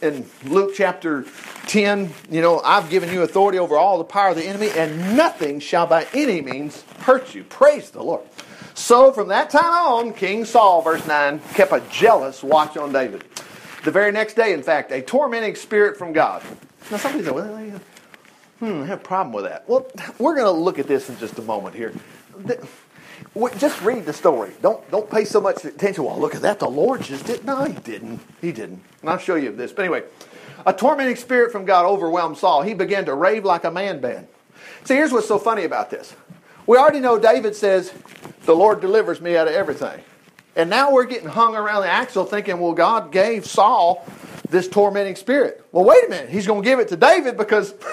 in 0.00 0.28
Luke 0.44 0.72
chapter 0.74 1.24
10, 1.66 2.12
you 2.30 2.40
know, 2.40 2.60
I've 2.60 2.88
given 2.90 3.12
you 3.12 3.22
authority 3.22 3.58
over 3.58 3.76
all 3.76 3.98
the 3.98 4.04
power 4.04 4.30
of 4.30 4.36
the 4.36 4.46
enemy, 4.46 4.70
and 4.70 5.16
nothing 5.16 5.60
shall 5.60 5.86
by 5.86 6.06
any 6.14 6.40
means 6.40 6.82
hurt 7.00 7.34
you. 7.34 7.44
Praise 7.44 7.90
the 7.90 8.02
Lord. 8.02 8.22
So 8.74 9.12
from 9.12 9.28
that 9.28 9.50
time 9.50 9.64
on, 9.64 10.12
King 10.12 10.44
Saul, 10.44 10.82
verse 10.82 11.04
9, 11.06 11.40
kept 11.54 11.72
a 11.72 11.82
jealous 11.90 12.42
watch 12.42 12.76
on 12.76 12.92
David. 12.92 13.24
The 13.84 13.90
very 13.90 14.12
next 14.12 14.34
day, 14.34 14.52
in 14.52 14.62
fact, 14.62 14.92
a 14.92 15.02
tormenting 15.02 15.56
spirit 15.56 15.96
from 15.96 16.12
God. 16.12 16.42
Now, 16.90 16.96
somebody 16.98 17.24
said, 17.24 17.34
well, 17.34 17.80
hmm, 18.60 18.82
I 18.82 18.86
have 18.86 19.00
a 19.00 19.02
problem 19.02 19.32
with 19.34 19.44
that. 19.44 19.68
Well, 19.68 19.90
we're 20.18 20.34
going 20.34 20.46
to 20.46 20.52
look 20.52 20.78
at 20.78 20.86
this 20.86 21.08
in 21.08 21.18
just 21.18 21.38
a 21.38 21.42
moment 21.42 21.74
here 21.74 21.92
just 23.58 23.80
read 23.82 24.04
the 24.04 24.12
story. 24.12 24.52
Don't 24.62 24.88
don't 24.90 25.10
pay 25.10 25.24
so 25.24 25.40
much 25.40 25.64
attention. 25.64 26.04
Well, 26.04 26.18
look 26.18 26.34
at 26.34 26.42
that. 26.42 26.58
The 26.58 26.68
Lord 26.68 27.02
just 27.02 27.26
did. 27.26 27.44
No, 27.44 27.64
he 27.64 27.72
didn't. 27.72 28.20
He 28.40 28.52
didn't. 28.52 28.82
And 29.00 29.10
I'll 29.10 29.18
show 29.18 29.36
you 29.36 29.52
this. 29.52 29.72
But 29.72 29.82
anyway, 29.82 30.02
a 30.66 30.72
tormenting 30.72 31.16
spirit 31.16 31.52
from 31.52 31.64
God 31.64 31.86
overwhelmed 31.86 32.38
Saul. 32.38 32.62
He 32.62 32.74
began 32.74 33.04
to 33.06 33.14
rave 33.14 33.44
like 33.44 33.64
a 33.64 33.70
man 33.70 34.00
bed. 34.00 34.28
See, 34.84 34.94
here's 34.94 35.12
what's 35.12 35.28
so 35.28 35.38
funny 35.38 35.64
about 35.64 35.90
this. 35.90 36.14
We 36.66 36.76
already 36.76 37.00
know 37.00 37.18
David 37.18 37.54
says, 37.54 37.92
"The 38.44 38.54
Lord 38.54 38.80
delivers 38.80 39.20
me 39.20 39.36
out 39.36 39.48
of 39.48 39.54
everything," 39.54 40.00
and 40.56 40.68
now 40.68 40.92
we're 40.92 41.04
getting 41.04 41.28
hung 41.28 41.54
around 41.54 41.82
the 41.82 41.88
axle, 41.88 42.24
thinking, 42.24 42.60
"Well, 42.60 42.72
God 42.72 43.12
gave 43.12 43.46
Saul 43.46 44.04
this 44.50 44.68
tormenting 44.68 45.16
spirit." 45.16 45.64
Well, 45.72 45.84
wait 45.84 46.04
a 46.04 46.08
minute. 46.08 46.28
He's 46.30 46.46
going 46.46 46.62
to 46.62 46.68
give 46.68 46.78
it 46.78 46.88
to 46.88 46.96
David 46.96 47.36
because. 47.36 47.74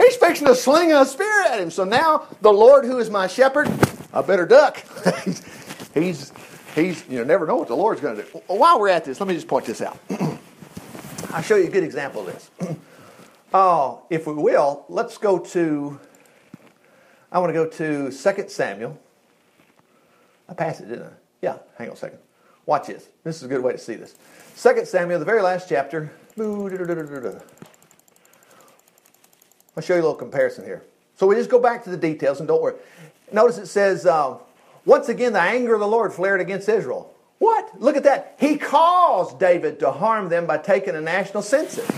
He's 0.00 0.16
fixing 0.16 0.46
to 0.46 0.54
sling 0.54 0.94
a 0.94 1.04
spear 1.04 1.42
at 1.42 1.60
him. 1.60 1.70
So 1.70 1.84
now 1.84 2.26
the 2.40 2.52
Lord, 2.52 2.86
who 2.86 2.98
is 2.98 3.10
my 3.10 3.26
shepherd, 3.26 3.68
I 4.12 4.22
better 4.22 4.46
duck. 4.46 4.82
he's, 5.94 6.32
he's, 6.74 7.04
you 7.08 7.18
know, 7.18 7.24
never 7.24 7.46
know 7.46 7.56
what 7.56 7.68
the 7.68 7.76
Lord's 7.76 8.00
going 8.00 8.16
to 8.16 8.22
do. 8.22 8.28
While 8.46 8.80
we're 8.80 8.88
at 8.88 9.04
this, 9.04 9.20
let 9.20 9.28
me 9.28 9.34
just 9.34 9.48
point 9.48 9.66
this 9.66 9.80
out. 9.80 9.98
I'll 11.30 11.42
show 11.42 11.56
you 11.56 11.66
a 11.66 11.70
good 11.70 11.84
example 11.84 12.26
of 12.26 12.26
this. 12.26 12.50
Oh, 13.52 14.04
if 14.10 14.28
we 14.28 14.34
will, 14.34 14.84
let's 14.88 15.18
go 15.18 15.36
to, 15.36 15.98
I 17.32 17.40
want 17.40 17.50
to 17.50 17.52
go 17.52 17.66
to 17.66 18.12
2 18.12 18.48
Samuel. 18.48 18.96
I 20.48 20.54
passed 20.54 20.82
it, 20.82 20.88
didn't 20.88 21.06
I? 21.06 21.12
Yeah, 21.42 21.58
hang 21.76 21.88
on 21.88 21.94
a 21.94 21.96
second. 21.96 22.20
Watch 22.66 22.86
this. 22.86 23.08
This 23.24 23.38
is 23.38 23.42
a 23.42 23.48
good 23.48 23.60
way 23.60 23.72
to 23.72 23.78
see 23.78 23.96
this. 23.96 24.14
2 24.56 24.84
Samuel, 24.84 25.18
the 25.18 25.24
very 25.24 25.42
last 25.42 25.68
chapter. 25.68 26.12
I'll 29.76 29.82
show 29.82 29.94
you 29.94 30.00
a 30.00 30.02
little 30.02 30.14
comparison 30.14 30.64
here. 30.64 30.84
So 31.16 31.26
we 31.26 31.34
just 31.34 31.50
go 31.50 31.58
back 31.58 31.82
to 31.84 31.90
the 31.90 31.96
details 31.96 32.38
and 32.38 32.46
don't 32.46 32.62
worry. 32.62 32.76
Notice 33.32 33.58
it 33.58 33.66
says, 33.66 34.06
uh, 34.06 34.38
once 34.84 35.08
again, 35.08 35.32
the 35.32 35.40
anger 35.40 35.74
of 35.74 35.80
the 35.80 35.86
Lord 35.86 36.12
flared 36.12 36.40
against 36.40 36.68
Israel. 36.68 37.14
What? 37.38 37.80
Look 37.80 37.96
at 37.96 38.04
that. 38.04 38.36
He 38.38 38.56
caused 38.56 39.38
David 39.38 39.80
to 39.80 39.90
harm 39.90 40.28
them 40.28 40.46
by 40.46 40.58
taking 40.58 40.94
a 40.94 41.00
national 41.00 41.42
census. 41.42 41.88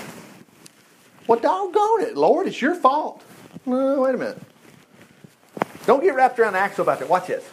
Well, 1.26 1.40
doggone 1.40 2.02
it, 2.02 2.16
Lord, 2.16 2.46
it's 2.46 2.60
your 2.60 2.74
fault. 2.74 3.22
Wait 3.64 4.14
a 4.14 4.18
minute. 4.18 4.38
Don't 5.86 6.02
get 6.02 6.14
wrapped 6.14 6.38
around 6.38 6.52
the 6.52 6.60
axle 6.60 6.82
about 6.82 7.00
that. 7.00 7.08
Watch 7.08 7.26
this. 7.26 7.48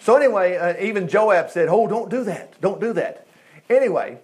So, 0.00 0.16
anyway, 0.16 0.56
uh, 0.56 0.74
even 0.80 1.08
Joab 1.08 1.50
said, 1.50 1.68
Oh, 1.68 1.86
don't 1.86 2.08
do 2.10 2.24
that. 2.24 2.60
Don't 2.60 2.80
do 2.80 2.92
that. 2.94 3.26
Anyway, 3.68 4.18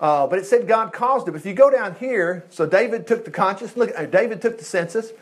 Uh, 0.00 0.26
but 0.26 0.38
it 0.38 0.46
said 0.46 0.66
God 0.66 0.94
caused 0.94 1.28
it. 1.28 1.34
If 1.34 1.44
you 1.44 1.52
go 1.52 1.70
down 1.70 1.94
here, 1.96 2.44
so 2.48 2.64
David 2.64 3.06
took 3.06 3.26
the 3.26 3.30
conscience. 3.30 3.76
Look, 3.76 3.90
uh, 3.94 4.06
David 4.06 4.40
took 4.40 4.56
the 4.56 4.64
census. 4.64 5.12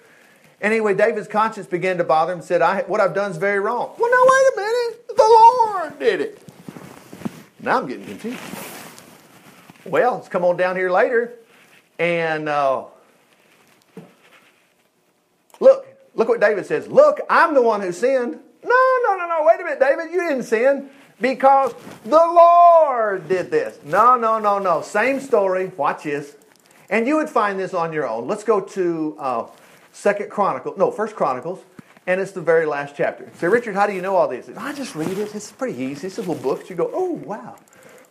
Anyway, 0.60 0.94
David's 0.94 1.28
conscience 1.28 1.66
began 1.66 1.98
to 1.98 2.04
bother 2.04 2.32
him. 2.32 2.42
Said, 2.42 2.62
I, 2.62 2.82
"What 2.82 3.00
I've 3.00 3.14
done 3.14 3.30
is 3.30 3.36
very 3.36 3.60
wrong." 3.60 3.94
Well, 3.98 4.10
no, 4.10 4.26
wait 4.30 4.44
a 4.52 4.56
minute. 4.56 5.08
The 5.16 5.22
Lord 5.22 5.98
did 5.98 6.20
it. 6.20 6.42
Now 7.60 7.78
I'm 7.78 7.86
getting 7.86 8.04
confused. 8.04 8.38
Well, 9.84 10.16
let's 10.16 10.28
come 10.28 10.44
on 10.44 10.56
down 10.56 10.76
here 10.76 10.90
later, 10.90 11.34
and 11.98 12.48
uh, 12.48 12.84
look, 15.60 15.86
look 16.14 16.28
what 16.28 16.40
David 16.40 16.66
says. 16.66 16.88
Look, 16.88 17.20
I'm 17.30 17.54
the 17.54 17.62
one 17.62 17.80
who 17.80 17.92
sinned. 17.92 18.38
No, 18.64 18.98
no, 19.04 19.16
no, 19.16 19.28
no. 19.28 19.44
Wait 19.44 19.60
a 19.60 19.64
minute, 19.64 19.80
David. 19.80 20.12
You 20.12 20.28
didn't 20.28 20.42
sin 20.44 20.90
because 21.20 21.72
the 22.04 22.16
Lord 22.16 23.28
did 23.28 23.50
this. 23.50 23.78
No, 23.84 24.16
no, 24.16 24.38
no, 24.38 24.58
no. 24.58 24.82
Same 24.82 25.20
story. 25.20 25.68
Watch 25.76 26.02
this. 26.02 26.36
And 26.90 27.06
you 27.06 27.16
would 27.16 27.28
find 27.28 27.58
this 27.58 27.74
on 27.74 27.92
your 27.92 28.08
own. 28.08 28.26
Let's 28.26 28.44
go 28.44 28.60
to 28.60 29.16
uh, 29.18 29.46
Second 29.98 30.30
Chronicle. 30.30 30.74
No, 30.76 30.92
First 30.92 31.16
Chronicles, 31.16 31.58
and 32.06 32.20
it's 32.20 32.30
the 32.30 32.40
very 32.40 32.66
last 32.66 32.94
chapter. 32.94 33.28
Say, 33.34 33.48
Richard, 33.48 33.74
how 33.74 33.84
do 33.84 33.92
you 33.92 34.00
know 34.00 34.14
all 34.14 34.28
these? 34.28 34.48
I 34.56 34.72
just 34.72 34.94
read 34.94 35.18
it. 35.18 35.34
It's 35.34 35.50
pretty 35.50 35.76
easy. 35.76 36.06
It's 36.06 36.18
little 36.18 36.36
books. 36.36 36.70
You 36.70 36.76
go, 36.76 36.88
oh 36.94 37.14
wow, 37.14 37.56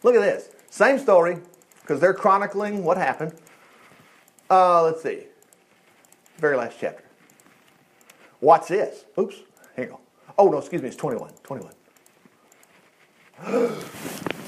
look 0.04 0.14
at 0.14 0.20
this. 0.20 0.50
Same 0.70 1.00
story 1.00 1.38
because 1.80 2.02
they're 2.02 2.14
chronicling 2.14 2.84
what 2.84 2.98
happened. 2.98 3.36
Uh, 4.50 4.84
let's 4.84 5.02
see. 5.02 5.28
Very 6.40 6.58
last 6.58 6.76
chapter. 6.78 7.06
Watch 8.42 8.68
this. 8.68 9.06
Oops. 9.18 9.38
Hang 9.78 9.94
on. 9.94 10.00
Oh 10.38 10.50
no, 10.50 10.58
excuse 10.58 10.82
me. 10.82 10.90
It's 10.90 10.98
21. 10.98 11.32
21. 11.44 11.72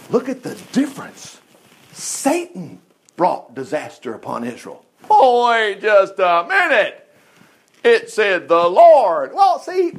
Look 0.10 0.27
at 0.27 0.43
the 0.43 0.55
difference. 0.74 1.39
Satan 1.93 2.81
brought 3.15 3.55
disaster 3.55 4.13
upon 4.13 4.43
Israel. 4.43 4.86
Wait 5.10 5.79
just 5.79 6.19
a 6.19 6.46
minute. 6.46 7.09
It 7.83 8.09
said 8.09 8.48
the 8.48 8.67
Lord. 8.67 9.33
Well, 9.33 9.59
see, 9.59 9.93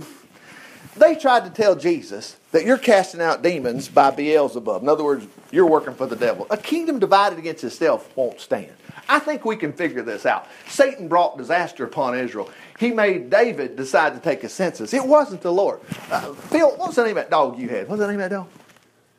they 0.97 1.15
tried 1.15 1.45
to 1.45 1.51
tell 1.51 1.77
Jesus 1.77 2.37
that 2.53 2.65
you're 2.65 2.79
casting 2.79 3.21
out 3.21 3.43
demons 3.43 3.89
by 3.89 4.11
Beelzebub. 4.11 4.83
In 4.83 4.89
other 4.89 5.05
words, 5.05 5.27
you're 5.51 5.67
working 5.67 5.95
for 5.95 6.07
the 6.07 6.17
devil. 6.17 6.47
A 6.51 6.57
kingdom 6.57 6.99
divided 6.99 7.39
against 7.39 7.65
itself 7.65 8.15
won't 8.17 8.41
stand. 8.41 8.73
I 9.09 9.19
think 9.19 9.45
we 9.45 9.57
can 9.57 9.73
figure 9.73 10.03
this 10.03 10.27
out. 10.27 10.47
Satan 10.69 11.09
brought 11.09 11.37
disaster 11.39 11.85
upon 11.85 12.17
Israel. 12.17 12.51
He 12.79 12.91
made 12.91 13.31
David 13.31 13.77
decide 13.77 14.15
to 14.15 14.21
take 14.21 14.45
a 14.45 14.49
census. 14.49 14.95
It 14.95 15.05
wasn't 15.05 15.43
the 15.43 15.53
Lord. 15.53 15.81
Uh, 16.11 16.33
Phil, 16.33 16.69
what 16.71 16.89
was 16.89 16.97
the 16.97 17.03
name 17.03 17.17
of 17.17 17.25
that 17.25 17.31
dog 17.31 17.59
you 17.59 17.69
had? 17.69 17.89
What 17.89 17.99
was 17.99 18.01
the 18.01 18.07
name 18.07 18.21
of 18.21 18.31
that 18.31 18.37
dog? 18.37 18.49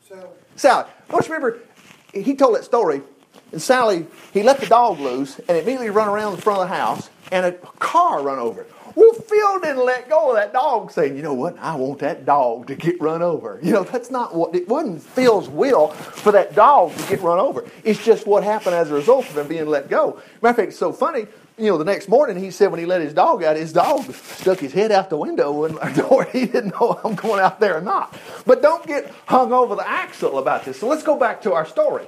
Sally. 0.08 0.28
Sally. 0.56 0.86
Don't 1.10 1.28
you 1.28 1.34
remember? 1.34 1.60
He 2.14 2.36
told 2.36 2.56
that 2.56 2.64
story, 2.64 3.02
and 3.52 3.62
Sally, 3.62 4.06
he 4.34 4.44
let 4.44 4.60
the 4.60 4.66
dog 4.66 5.00
loose 5.00 5.40
and 5.40 5.58
immediately 5.58 5.90
run 5.90 6.08
around 6.08 6.36
the 6.36 6.42
front 6.42 6.62
of 6.62 6.70
the 6.70 6.76
house, 6.76 7.10
and 7.32 7.46
a 7.46 7.52
car 7.52 8.22
run 8.22 8.40
over 8.40 8.62
it. 8.62 8.72
Well, 8.96 9.14
Phil 9.14 9.60
didn't 9.62 9.86
let 9.86 10.10
go 10.10 10.32
of 10.32 10.36
that 10.36 10.52
dog, 10.52 10.92
saying, 10.92 11.16
"You 11.16 11.24
know 11.24 11.34
what? 11.34 11.56
I 11.60 11.76
want 11.76 12.00
that 12.00 12.26
dog 12.26 12.68
to 12.68 12.76
get 12.76 13.02
run 13.02 13.22
over." 13.22 13.60
You 13.62 13.72
know, 13.72 13.84
that's 13.84 14.12
not 14.12 14.36
what 14.36 14.54
it 14.54 14.68
wasn't 14.68 15.02
Phil's 15.02 15.48
will 15.50 15.90
for 15.90 16.32
that 16.34 16.56
dog 16.56 16.96
to 16.96 17.10
get 17.10 17.22
run 17.22 17.40
over. 17.40 17.66
It's 17.84 18.04
just 18.04 18.28
what 18.28 18.44
happened 18.44 18.76
as 18.76 18.92
a 18.92 18.94
result 18.94 19.30
of 19.30 19.38
him 19.38 19.48
being 19.48 19.68
let 19.68 19.90
go. 19.90 20.20
Matter 20.42 20.52
of 20.52 20.56
fact, 20.58 20.68
it's 20.70 20.78
so 20.78 20.92
funny. 20.92 21.28
You 21.58 21.68
know, 21.68 21.78
the 21.78 21.86
next 21.86 22.10
morning 22.10 22.38
he 22.38 22.50
said 22.50 22.72
when 22.72 22.80
he 22.80 22.86
let 22.86 23.02
his 23.02 23.14
dog 23.14 23.44
out, 23.44 23.56
his 23.56 23.72
dog 23.72 24.12
stuck 24.14 24.60
his 24.60 24.74
head 24.74 24.92
out 24.92 25.10
the 25.10 25.18
window 25.18 25.64
and 25.66 25.78
he 26.32 26.46
didn't 26.48 26.72
know 26.80 27.00
I'm 27.04 27.16
going 27.16 27.40
out 27.40 27.60
there 27.60 27.78
or 27.78 27.82
not. 27.82 28.18
But 28.46 28.62
don't 28.62 28.86
get 28.88 29.14
hung 29.26 29.54
over 29.54 29.76
the 29.76 29.88
axle 29.88 30.40
about 30.40 30.66
this. 30.66 30.80
So 30.80 30.88
let's 30.88 31.04
go 31.04 31.18
back 31.18 31.42
to 31.44 31.54
our 31.54 31.66
story. 31.66 32.08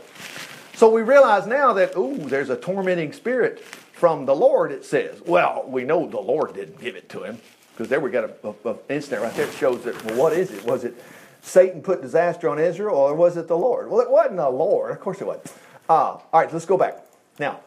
So 0.75 0.89
we 0.89 1.01
realize 1.01 1.45
now 1.45 1.73
that 1.73 1.95
ooh, 1.95 2.17
there's 2.17 2.49
a 2.49 2.57
tormenting 2.57 3.13
spirit 3.13 3.59
from 3.59 4.25
the 4.25 4.35
Lord, 4.35 4.71
it 4.71 4.83
says. 4.83 5.21
Well, 5.25 5.65
we 5.67 5.83
know 5.83 6.07
the 6.07 6.19
Lord 6.19 6.53
didn't 6.53 6.81
give 6.81 6.95
it 6.95 7.09
to 7.09 7.23
him 7.23 7.39
because 7.71 7.89
there 7.89 7.99
we 7.99 8.11
got 8.11 8.29
an 8.43 8.77
incident 8.89 9.23
right 9.23 9.33
there 9.35 9.45
that 9.45 9.55
shows 9.55 9.83
that, 9.83 10.03
well, 10.05 10.15
what 10.15 10.33
is 10.33 10.51
it? 10.51 10.65
Was 10.65 10.83
it 10.83 10.95
Satan 11.41 11.81
put 11.81 12.01
disaster 12.01 12.49
on 12.49 12.59
Israel 12.59 12.95
or 12.95 13.13
was 13.15 13.37
it 13.37 13.47
the 13.47 13.57
Lord? 13.57 13.89
Well, 13.89 14.01
it 14.01 14.09
wasn't 14.09 14.37
the 14.37 14.49
Lord. 14.49 14.91
Of 14.91 14.99
course 14.99 15.21
it 15.21 15.27
wasn't. 15.27 15.53
Uh, 15.87 15.93
all 15.93 16.23
right, 16.33 16.51
let's 16.51 16.65
go 16.65 16.77
back. 16.77 17.05
Now, 17.39 17.59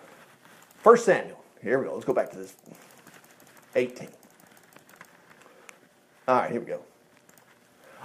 1 0.82 0.98
Samuel. 0.98 1.42
Here 1.62 1.78
we 1.78 1.86
go. 1.86 1.94
Let's 1.94 2.04
go 2.04 2.12
back 2.12 2.30
to 2.30 2.36
this 2.36 2.54
18. 3.74 4.08
All 6.28 6.40
right, 6.40 6.50
here 6.50 6.60
we 6.60 6.66
go. 6.66 6.80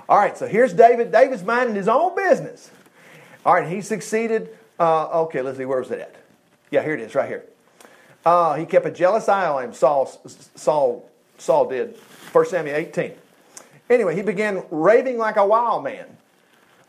All 0.07 0.17
right, 0.17 0.37
so 0.37 0.47
here's 0.47 0.73
David. 0.73 1.11
David's 1.11 1.43
minding 1.43 1.75
his 1.75 1.87
own 1.87 2.15
business. 2.15 2.69
All 3.45 3.53
right, 3.53 3.67
he 3.67 3.81
succeeded. 3.81 4.57
Uh, 4.81 5.21
okay, 5.25 5.43
let's 5.43 5.59
see, 5.59 5.65
where 5.65 5.77
was 5.77 5.91
it 5.91 5.99
at? 5.99 6.15
Yeah, 6.71 6.81
here 6.81 6.95
it 6.95 7.01
is, 7.01 7.13
right 7.13 7.27
here. 7.27 7.45
Uh, 8.25 8.55
he 8.55 8.65
kept 8.65 8.83
a 8.87 8.89
jealous 8.89 9.29
eye 9.29 9.45
on 9.45 9.65
him, 9.65 9.73
Saul, 9.73 10.11
Saul, 10.55 11.07
Saul 11.37 11.69
did. 11.69 11.95
1 12.31 12.45
Samuel 12.47 12.75
18. 12.75 13.11
Anyway, 13.91 14.15
he 14.15 14.23
began 14.23 14.63
raving 14.71 15.19
like 15.19 15.35
a 15.35 15.45
wild 15.45 15.83
man. 15.83 16.17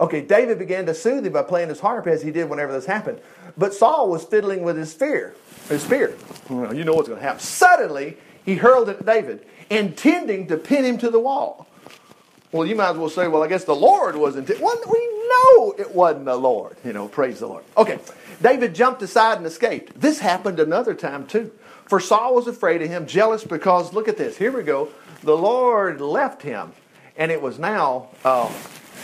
Okay, 0.00 0.22
David 0.22 0.58
began 0.58 0.86
to 0.86 0.94
soothe 0.94 1.26
him 1.26 1.34
by 1.34 1.42
playing 1.42 1.68
his 1.68 1.80
harp 1.80 2.06
as 2.06 2.22
he 2.22 2.30
did 2.30 2.48
whenever 2.48 2.72
this 2.72 2.86
happened. 2.86 3.20
But 3.58 3.74
Saul 3.74 4.08
was 4.08 4.24
fiddling 4.24 4.62
with 4.62 4.78
his 4.78 4.90
spear. 4.90 5.34
His 5.68 5.82
spear. 5.82 6.16
Well, 6.48 6.74
you 6.74 6.84
know 6.84 6.94
what's 6.94 7.08
going 7.08 7.20
to 7.20 7.26
happen. 7.26 7.40
Suddenly, 7.40 8.16
he 8.42 8.54
hurled 8.54 8.88
it 8.88 9.00
at 9.00 9.04
David, 9.06 9.44
intending 9.68 10.46
to 10.46 10.56
pin 10.56 10.86
him 10.86 10.96
to 10.96 11.10
the 11.10 11.20
wall. 11.20 11.66
Well, 12.52 12.66
you 12.66 12.76
might 12.76 12.90
as 12.90 12.96
well 12.98 13.08
say, 13.08 13.28
well, 13.28 13.42
I 13.42 13.48
guess 13.48 13.64
the 13.64 13.74
Lord 13.74 14.14
wasn't. 14.14 14.50
it. 14.50 14.60
Well, 14.60 14.78
we 14.86 15.26
know 15.28 15.74
it 15.78 15.94
wasn't 15.94 16.26
the 16.26 16.36
Lord. 16.36 16.76
You 16.84 16.92
know, 16.92 17.08
praise 17.08 17.40
the 17.40 17.46
Lord. 17.46 17.64
Okay, 17.78 17.98
David 18.42 18.74
jumped 18.74 19.00
aside 19.00 19.38
and 19.38 19.46
escaped. 19.46 19.98
This 19.98 20.18
happened 20.18 20.60
another 20.60 20.94
time 20.94 21.26
too. 21.26 21.50
For 21.86 21.98
Saul 21.98 22.34
was 22.34 22.46
afraid 22.46 22.82
of 22.82 22.88
him, 22.88 23.06
jealous 23.06 23.42
because, 23.42 23.94
look 23.94 24.06
at 24.06 24.18
this, 24.18 24.36
here 24.36 24.52
we 24.52 24.62
go. 24.62 24.88
The 25.22 25.36
Lord 25.36 26.00
left 26.00 26.42
him, 26.42 26.72
and 27.16 27.32
it 27.32 27.40
was 27.40 27.58
now, 27.58 28.08
uh, 28.24 28.52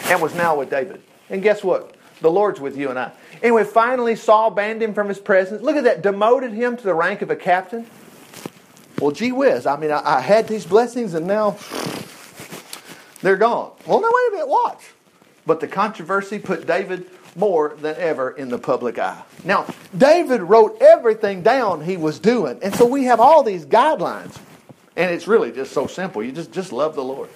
and 0.07 0.21
was 0.21 0.35
now 0.35 0.59
with 0.59 0.69
David. 0.69 1.03
And 1.31 1.43
guess 1.43 1.65
what? 1.65 1.95
The 2.21 2.31
Lord's 2.31 2.61
with 2.61 2.77
you 2.77 2.91
and 2.91 2.99
I. 2.99 3.13
Anyway, 3.43 3.65
finally, 3.65 4.17
Saul 4.17 4.51
banned 4.51 4.83
him 4.83 4.93
from 4.93 5.09
his 5.09 5.19
presence. 5.19 5.63
Look 5.63 5.77
at 5.77 5.85
that, 5.85 6.03
demoted 6.03 6.53
him 6.53 6.77
to 6.77 6.83
the 6.83 6.95
rank 6.95 7.23
of 7.23 7.31
a 7.31 7.37
captain. 7.37 7.87
Well, 9.01 9.13
gee 9.13 9.33
whiz. 9.33 9.67
I 9.67 9.77
mean, 9.77 9.93
I, 9.93 10.17
I 10.17 10.21
had 10.21 10.49
these 10.49 10.67
blessings, 10.67 11.15
and 11.15 11.27
now 11.27 11.53
they're 13.23 13.37
gone. 13.37 13.73
Well, 13.87 14.01
now, 14.01 14.09
wait 14.13 14.29
a 14.29 14.31
minute, 14.33 14.49
watch. 14.49 14.83
But 15.47 15.61
the 15.61 15.69
controversy 15.69 16.39
put 16.39 16.67
David 16.67 17.07
more 17.37 17.77
than 17.81 17.97
ever 17.97 18.31
in 18.31 18.49
the 18.49 18.59
public 18.59 18.99
eye. 18.99 19.23
Now, 19.45 19.67
David 19.97 20.43
wrote 20.43 20.77
everything 20.81 21.43
down 21.43 21.83
he 21.83 21.97
was 21.97 22.19
doing. 22.19 22.59
And 22.63 22.75
so 22.75 22.85
we 22.87 23.05
have 23.05 23.21
all 23.21 23.43
these 23.43 23.65
guidelines. 23.65 24.37
And 24.97 25.15
it's 25.15 25.29
really 25.29 25.53
just 25.53 25.73
so 25.73 25.87
simple. 25.87 26.23
You 26.23 26.33
just, 26.33 26.53
just 26.53 26.73
love 26.73 26.95
the 26.97 27.05
Lord. 27.05 27.31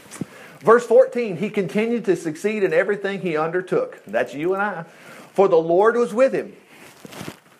Verse 0.61 0.85
14, 0.87 1.37
he 1.37 1.51
continued 1.51 2.05
to 2.07 2.17
succeed 2.17 2.63
in 2.63 2.73
everything 2.73 3.21
he 3.21 3.37
undertook. 3.37 4.03
That's 4.07 4.35
you 4.35 4.55
and 4.55 4.63
I. 4.63 4.85
For 5.33 5.49
the 5.49 5.57
Lord 5.57 5.97
was 5.97 6.13
with 6.13 6.33
him. 6.33 6.55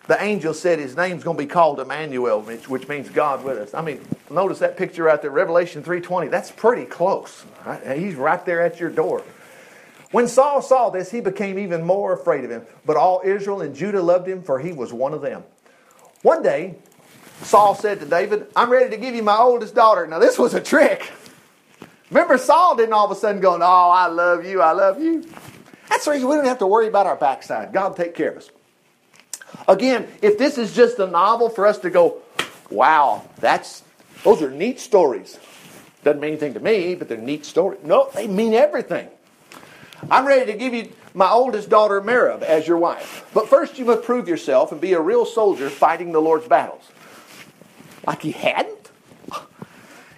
The 0.07 0.21
angel 0.21 0.53
said 0.53 0.79
his 0.79 0.97
name's 0.97 1.23
going 1.23 1.37
to 1.37 1.43
be 1.43 1.47
called 1.47 1.79
Emmanuel, 1.79 2.41
which 2.41 2.87
means 2.89 3.09
God 3.09 3.43
with 3.43 3.57
us. 3.57 3.73
I 3.73 3.81
mean, 3.81 4.01
notice 4.29 4.59
that 4.59 4.75
picture 4.75 5.03
right 5.03 5.21
there, 5.21 5.31
Revelation 5.31 5.81
3.20. 5.81 6.29
That's 6.29 6.51
pretty 6.51 6.85
close. 6.85 7.45
Right? 7.65 7.97
He's 7.97 8.15
right 8.15 8.45
there 8.45 8.61
at 8.61 8.79
your 8.81 8.89
door. 8.89 9.23
When 10.11 10.27
Saul 10.27 10.61
saw 10.61 10.89
this, 10.89 11.09
he 11.09 11.21
became 11.21 11.57
even 11.57 11.83
more 11.83 12.13
afraid 12.13 12.43
of 12.43 12.51
him. 12.51 12.63
But 12.85 12.97
all 12.97 13.21
Israel 13.23 13.61
and 13.61 13.73
Judah 13.73 14.01
loved 14.01 14.27
him, 14.27 14.43
for 14.43 14.59
he 14.59 14.73
was 14.73 14.91
one 14.91 15.13
of 15.13 15.21
them. 15.21 15.43
One 16.21 16.43
day, 16.43 16.75
Saul 17.41 17.73
said 17.73 17.99
to 18.01 18.05
David, 18.05 18.47
I'm 18.55 18.69
ready 18.69 18.89
to 18.89 18.97
give 18.97 19.15
you 19.15 19.23
my 19.23 19.37
oldest 19.37 19.73
daughter. 19.73 20.05
Now, 20.05 20.19
this 20.19 20.37
was 20.37 20.53
a 20.53 20.61
trick. 20.61 21.11
Remember, 22.09 22.37
Saul 22.37 22.75
didn't 22.75 22.93
all 22.93 23.05
of 23.05 23.11
a 23.11 23.15
sudden 23.15 23.41
go, 23.41 23.55
Oh, 23.55 23.89
I 23.89 24.07
love 24.07 24.45
you, 24.45 24.61
I 24.61 24.73
love 24.73 25.01
you. 25.01 25.25
That's 25.89 26.05
the 26.05 26.11
reason 26.11 26.27
we 26.27 26.35
don't 26.35 26.45
have 26.45 26.59
to 26.59 26.67
worry 26.67 26.87
about 26.87 27.07
our 27.07 27.15
backside. 27.15 27.73
God 27.73 27.89
will 27.89 27.95
take 27.95 28.13
care 28.13 28.31
of 28.31 28.37
us. 28.37 28.51
Again, 29.67 30.07
if 30.21 30.37
this 30.37 30.57
is 30.57 30.75
just 30.75 30.99
a 30.99 31.07
novel 31.07 31.49
for 31.49 31.65
us 31.65 31.79
to 31.79 31.89
go, 31.89 32.21
wow, 32.69 33.27
that's 33.39 33.83
those 34.23 34.41
are 34.41 34.49
neat 34.49 34.79
stories. 34.79 35.37
Doesn't 36.03 36.19
mean 36.19 36.31
anything 36.31 36.53
to 36.53 36.59
me, 36.59 36.95
but 36.95 37.07
they're 37.07 37.17
neat 37.17 37.45
stories. 37.45 37.79
No, 37.83 38.09
they 38.13 38.27
mean 38.27 38.53
everything. 38.53 39.09
I'm 40.11 40.25
ready 40.25 40.51
to 40.51 40.57
give 40.57 40.73
you 40.73 40.91
my 41.13 41.29
oldest 41.29 41.69
daughter, 41.69 42.01
Merab, 42.01 42.41
as 42.41 42.67
your 42.67 42.77
wife. 42.77 43.29
But 43.33 43.47
first, 43.47 43.79
you 43.79 43.85
must 43.85 44.03
prove 44.03 44.27
yourself 44.27 44.71
and 44.71 44.81
be 44.81 44.93
a 44.93 44.99
real 44.99 45.25
soldier 45.25 45.69
fighting 45.69 46.11
the 46.11 46.21
Lord's 46.21 46.47
battles. 46.47 46.83
Like 48.05 48.21
he 48.21 48.31
hadn't? 48.31 48.91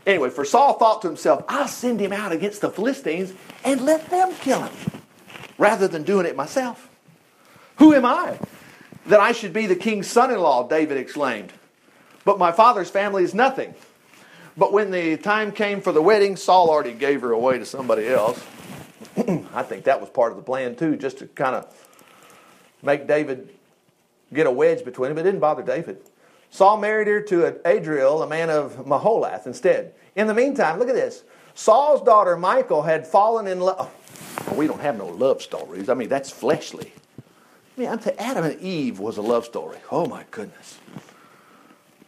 Anyway, 0.07 0.29
for 0.29 0.45
Saul 0.45 0.73
thought 0.73 1.01
to 1.01 1.07
himself, 1.07 1.43
I'll 1.49 1.67
send 1.67 1.99
him 1.99 2.13
out 2.13 2.31
against 2.31 2.61
the 2.61 2.69
Philistines 2.69 3.33
and 3.63 3.81
let 3.81 4.07
them 4.11 4.35
kill 4.35 4.61
him 4.61 5.01
rather 5.57 5.87
than 5.87 6.03
doing 6.03 6.27
it 6.27 6.35
myself. 6.35 6.87
Who 7.77 7.91
am 7.91 8.05
I 8.05 8.37
that 9.07 9.19
I 9.19 9.31
should 9.31 9.53
be 9.53 9.67
the 9.67 9.75
king's 9.75 10.07
son 10.07 10.31
in 10.31 10.39
law? 10.39 10.67
David 10.67 10.97
exclaimed. 10.97 11.53
But 12.23 12.39
my 12.39 12.51
father's 12.51 12.89
family 12.89 13.23
is 13.23 13.33
nothing. 13.33 13.75
But 14.57 14.71
when 14.71 14.91
the 14.91 15.17
time 15.17 15.51
came 15.51 15.81
for 15.81 15.91
the 15.91 16.01
wedding, 16.01 16.37
Saul 16.37 16.69
already 16.69 16.93
gave 16.93 17.21
her 17.21 17.31
away 17.31 17.59
to 17.59 17.65
somebody 17.65 18.07
else. 18.07 18.43
I 19.53 19.63
think 19.63 19.83
that 19.85 19.99
was 19.99 20.09
part 20.09 20.31
of 20.31 20.37
the 20.37 20.43
plan 20.43 20.75
too, 20.75 20.95
just 20.95 21.19
to 21.19 21.27
kind 21.27 21.55
of 21.55 21.67
make 22.81 23.07
David 23.07 23.49
get 24.33 24.47
a 24.47 24.51
wedge 24.51 24.83
between 24.83 25.09
them. 25.09 25.17
It 25.17 25.23
didn't 25.23 25.39
bother 25.39 25.61
David. 25.61 25.99
Saul 26.49 26.77
married 26.77 27.07
her 27.07 27.21
to 27.21 27.59
Adriel, 27.67 28.23
a 28.23 28.27
man 28.27 28.49
of 28.49 28.85
Maholath, 28.85 29.45
instead. 29.45 29.93
In 30.15 30.27
the 30.27 30.33
meantime, 30.33 30.79
look 30.79 30.87
at 30.87 30.95
this. 30.95 31.23
Saul's 31.53 32.01
daughter 32.01 32.37
Michal 32.37 32.81
had 32.81 33.05
fallen 33.05 33.47
in 33.47 33.59
love. 33.59 33.91
Oh, 34.47 34.53
we 34.53 34.67
don't 34.67 34.79
have 34.81 34.97
no 34.97 35.07
love 35.07 35.41
stories. 35.41 35.89
I 35.89 35.93
mean, 35.93 36.09
that's 36.09 36.29
fleshly. 36.29 36.93
I 37.77 37.81
mean, 37.81 37.99
Adam 38.17 38.45
and 38.45 38.59
Eve 38.61 38.99
was 38.99 39.17
a 39.17 39.21
love 39.21 39.45
story. 39.45 39.77
Oh 39.91 40.05
my 40.05 40.23
goodness. 40.31 40.79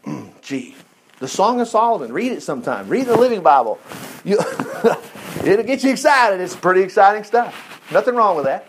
Gee, 0.42 0.76
the 1.20 1.28
Song 1.28 1.60
of 1.60 1.68
Solomon. 1.68 2.14
Read 2.14 2.32
it 2.32 2.42
sometime. 2.42 2.88
Read 2.88 3.08
the 3.08 3.18
Living 3.18 3.42
Bible. 3.42 3.80
You, 4.24 4.40
it'll 5.44 5.66
get 5.66 5.84
you 5.84 5.92
excited. 5.92 6.40
It's 6.40 6.56
pretty 6.56 6.82
exciting 6.82 7.24
stuff. 7.24 7.82
Nothing 7.92 8.16
wrong 8.16 8.36
with 8.36 8.46
that. 8.46 8.68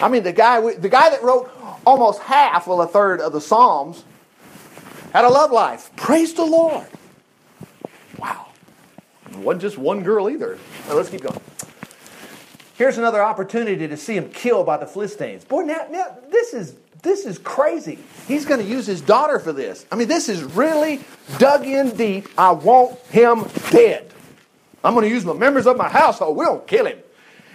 I 0.00 0.08
mean, 0.08 0.22
the 0.22 0.32
guy, 0.32 0.60
the 0.74 0.88
guy 0.88 1.10
that 1.10 1.22
wrote 1.22 1.50
almost 1.84 2.20
half, 2.22 2.66
well, 2.66 2.82
a 2.82 2.86
third 2.86 3.20
of 3.20 3.32
the 3.32 3.40
Psalms, 3.40 4.04
had 5.12 5.24
a 5.24 5.28
love 5.28 5.50
life. 5.50 5.90
Praise 5.96 6.34
the 6.34 6.44
Lord. 6.44 6.86
Wow. 8.18 8.46
It 9.30 9.36
wasn't 9.36 9.62
just 9.62 9.78
one 9.78 10.02
girl 10.02 10.28
either. 10.30 10.58
Now, 10.88 10.94
let's 10.94 11.08
keep 11.08 11.22
going. 11.22 11.40
Here's 12.76 12.98
another 12.98 13.22
opportunity 13.22 13.88
to 13.88 13.96
see 13.96 14.16
him 14.16 14.30
killed 14.30 14.66
by 14.66 14.76
the 14.76 14.86
Philistines. 14.86 15.44
Boy, 15.44 15.62
now, 15.62 15.86
now 15.90 16.16
this 16.30 16.52
is 16.52 16.76
this 17.02 17.24
is 17.24 17.38
crazy. 17.38 17.98
He's 18.26 18.44
going 18.44 18.60
to 18.60 18.66
use 18.66 18.86
his 18.86 19.00
daughter 19.00 19.38
for 19.38 19.52
this. 19.52 19.86
I 19.92 19.96
mean, 19.96 20.08
this 20.08 20.28
is 20.28 20.42
really 20.42 21.00
dug 21.38 21.64
in 21.64 21.96
deep. 21.96 22.28
I 22.36 22.50
want 22.50 22.98
him 23.06 23.44
dead. 23.70 24.12
I'm 24.82 24.94
going 24.94 25.04
to 25.04 25.08
use 25.08 25.24
the 25.24 25.34
members 25.34 25.66
of 25.66 25.76
my 25.76 25.88
household. 25.88 26.36
We'll 26.36 26.60
kill 26.60 26.86
him. 26.86 26.98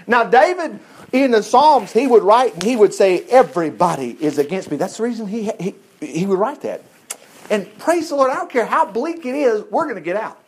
Now, 0.08 0.24
David, 0.24 0.80
in 1.12 1.32
the 1.32 1.44
Psalms, 1.44 1.92
he 1.92 2.08
would 2.08 2.24
write 2.24 2.54
and 2.54 2.64
he 2.64 2.76
would 2.76 2.94
say, 2.94 3.24
Everybody 3.30 4.12
is 4.20 4.38
against 4.38 4.72
me. 4.72 4.78
That's 4.78 4.98
the 4.98 5.04
reason 5.04 5.28
he, 5.28 5.52
he, 5.60 5.76
he 6.00 6.26
would 6.26 6.40
write 6.40 6.62
that. 6.62 6.82
And 7.50 7.78
praise 7.78 8.10
the 8.10 8.16
Lord, 8.16 8.32
I 8.32 8.36
don't 8.36 8.50
care 8.50 8.66
how 8.66 8.86
bleak 8.86 9.26
it 9.26 9.36
is, 9.36 9.64
we're 9.70 9.84
going 9.84 9.96
to 9.96 10.02
get 10.02 10.16
out. 10.16 10.41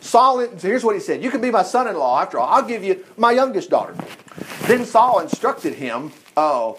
Saul, 0.00 0.38
here's 0.38 0.84
what 0.84 0.94
he 0.94 1.00
said 1.00 1.22
You 1.22 1.30
can 1.30 1.40
be 1.40 1.50
my 1.50 1.62
son 1.62 1.88
in 1.88 1.96
law 1.96 2.20
after 2.20 2.38
all. 2.38 2.48
I'll 2.48 2.66
give 2.66 2.84
you 2.84 3.04
my 3.16 3.32
youngest 3.32 3.70
daughter. 3.70 3.94
Then 4.66 4.84
Saul 4.84 5.20
instructed 5.20 5.74
him, 5.74 6.12
oh, 6.36 6.78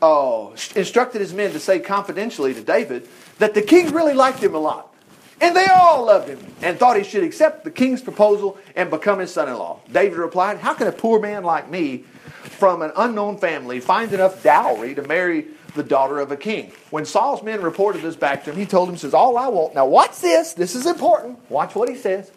oh, 0.00 0.54
instructed 0.74 1.20
his 1.20 1.32
men 1.32 1.52
to 1.52 1.60
say 1.60 1.80
confidentially 1.80 2.54
to 2.54 2.62
David 2.62 3.08
that 3.38 3.54
the 3.54 3.62
king 3.62 3.92
really 3.92 4.14
liked 4.14 4.42
him 4.42 4.54
a 4.54 4.58
lot. 4.58 4.94
And 5.40 5.54
they 5.54 5.66
all 5.66 6.06
loved 6.06 6.28
him 6.28 6.38
and 6.62 6.78
thought 6.78 6.96
he 6.96 7.02
should 7.02 7.24
accept 7.24 7.64
the 7.64 7.70
king's 7.70 8.00
proposal 8.00 8.56
and 8.76 8.88
become 8.88 9.18
his 9.18 9.32
son 9.32 9.48
in 9.48 9.54
law. 9.54 9.80
David 9.90 10.18
replied, 10.18 10.58
How 10.58 10.74
can 10.74 10.86
a 10.86 10.92
poor 10.92 11.20
man 11.20 11.42
like 11.42 11.70
me 11.70 11.98
from 12.44 12.82
an 12.82 12.92
unknown 12.96 13.38
family 13.38 13.80
find 13.80 14.12
enough 14.12 14.42
dowry 14.42 14.94
to 14.94 15.02
marry 15.02 15.46
the 15.74 15.82
daughter 15.82 16.20
of 16.20 16.30
a 16.30 16.36
king? 16.36 16.72
When 16.90 17.04
Saul's 17.04 17.42
men 17.42 17.62
reported 17.62 18.02
this 18.02 18.16
back 18.16 18.44
to 18.44 18.52
him, 18.52 18.56
he 18.56 18.64
told 18.64 18.88
him, 18.88 18.96
says, 18.96 19.12
All 19.12 19.36
I 19.36 19.48
want, 19.48 19.74
now 19.74 19.86
watch 19.86 20.20
this, 20.20 20.52
this 20.52 20.74
is 20.74 20.86
important. 20.86 21.38
Watch 21.50 21.74
what 21.74 21.88
he 21.88 21.96
says. 21.96 22.30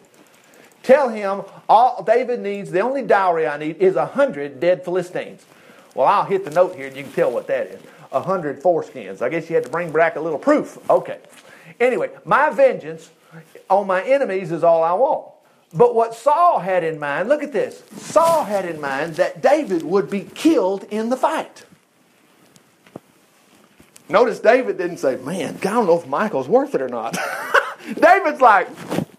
Tell 0.88 1.10
him 1.10 1.42
all 1.68 2.02
David 2.02 2.40
needs, 2.40 2.70
the 2.70 2.80
only 2.80 3.02
dowry 3.02 3.46
I 3.46 3.58
need 3.58 3.76
is 3.76 3.94
a 3.94 4.06
hundred 4.06 4.58
dead 4.58 4.86
Philistines. 4.86 5.44
Well, 5.94 6.06
I'll 6.06 6.24
hit 6.24 6.46
the 6.46 6.50
note 6.50 6.76
here 6.76 6.86
and 6.86 6.96
you 6.96 7.02
can 7.02 7.12
tell 7.12 7.30
what 7.30 7.46
that 7.48 7.66
is. 7.66 7.82
A 8.10 8.22
hundred 8.22 8.62
foreskins. 8.62 9.20
I 9.20 9.28
guess 9.28 9.50
you 9.50 9.54
had 9.54 9.64
to 9.64 9.70
bring 9.70 9.92
back 9.92 10.16
a 10.16 10.20
little 10.20 10.38
proof. 10.38 10.78
Okay. 10.88 11.18
Anyway, 11.78 12.08
my 12.24 12.48
vengeance 12.48 13.10
on 13.68 13.86
my 13.86 14.02
enemies 14.02 14.50
is 14.50 14.64
all 14.64 14.82
I 14.82 14.94
want. 14.94 15.26
But 15.74 15.94
what 15.94 16.14
Saul 16.14 16.60
had 16.60 16.82
in 16.82 16.98
mind, 16.98 17.28
look 17.28 17.42
at 17.42 17.52
this. 17.52 17.82
Saul 17.98 18.44
had 18.44 18.64
in 18.64 18.80
mind 18.80 19.16
that 19.16 19.42
David 19.42 19.82
would 19.82 20.08
be 20.08 20.22
killed 20.22 20.84
in 20.84 21.10
the 21.10 21.18
fight. 21.18 21.66
Notice 24.08 24.40
David 24.40 24.78
didn't 24.78 24.96
say, 24.96 25.16
Man, 25.16 25.56
I 25.56 25.58
don't 25.58 25.84
know 25.84 26.00
if 26.00 26.06
Michael's 26.06 26.48
worth 26.48 26.74
it 26.74 26.80
or 26.80 26.88
not. 26.88 27.14
David's 28.00 28.40
like, 28.40 28.68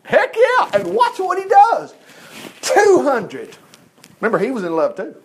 Heck 0.09 0.35
yeah. 0.35 0.71
And 0.73 0.95
watch 0.95 1.19
what 1.19 1.37
he 1.37 1.47
does 1.47 1.93
200. 2.63 3.55
Remember, 4.19 4.39
he 4.39 4.49
was 4.49 4.63
in 4.63 4.75
love 4.75 4.95
too. 4.95 5.15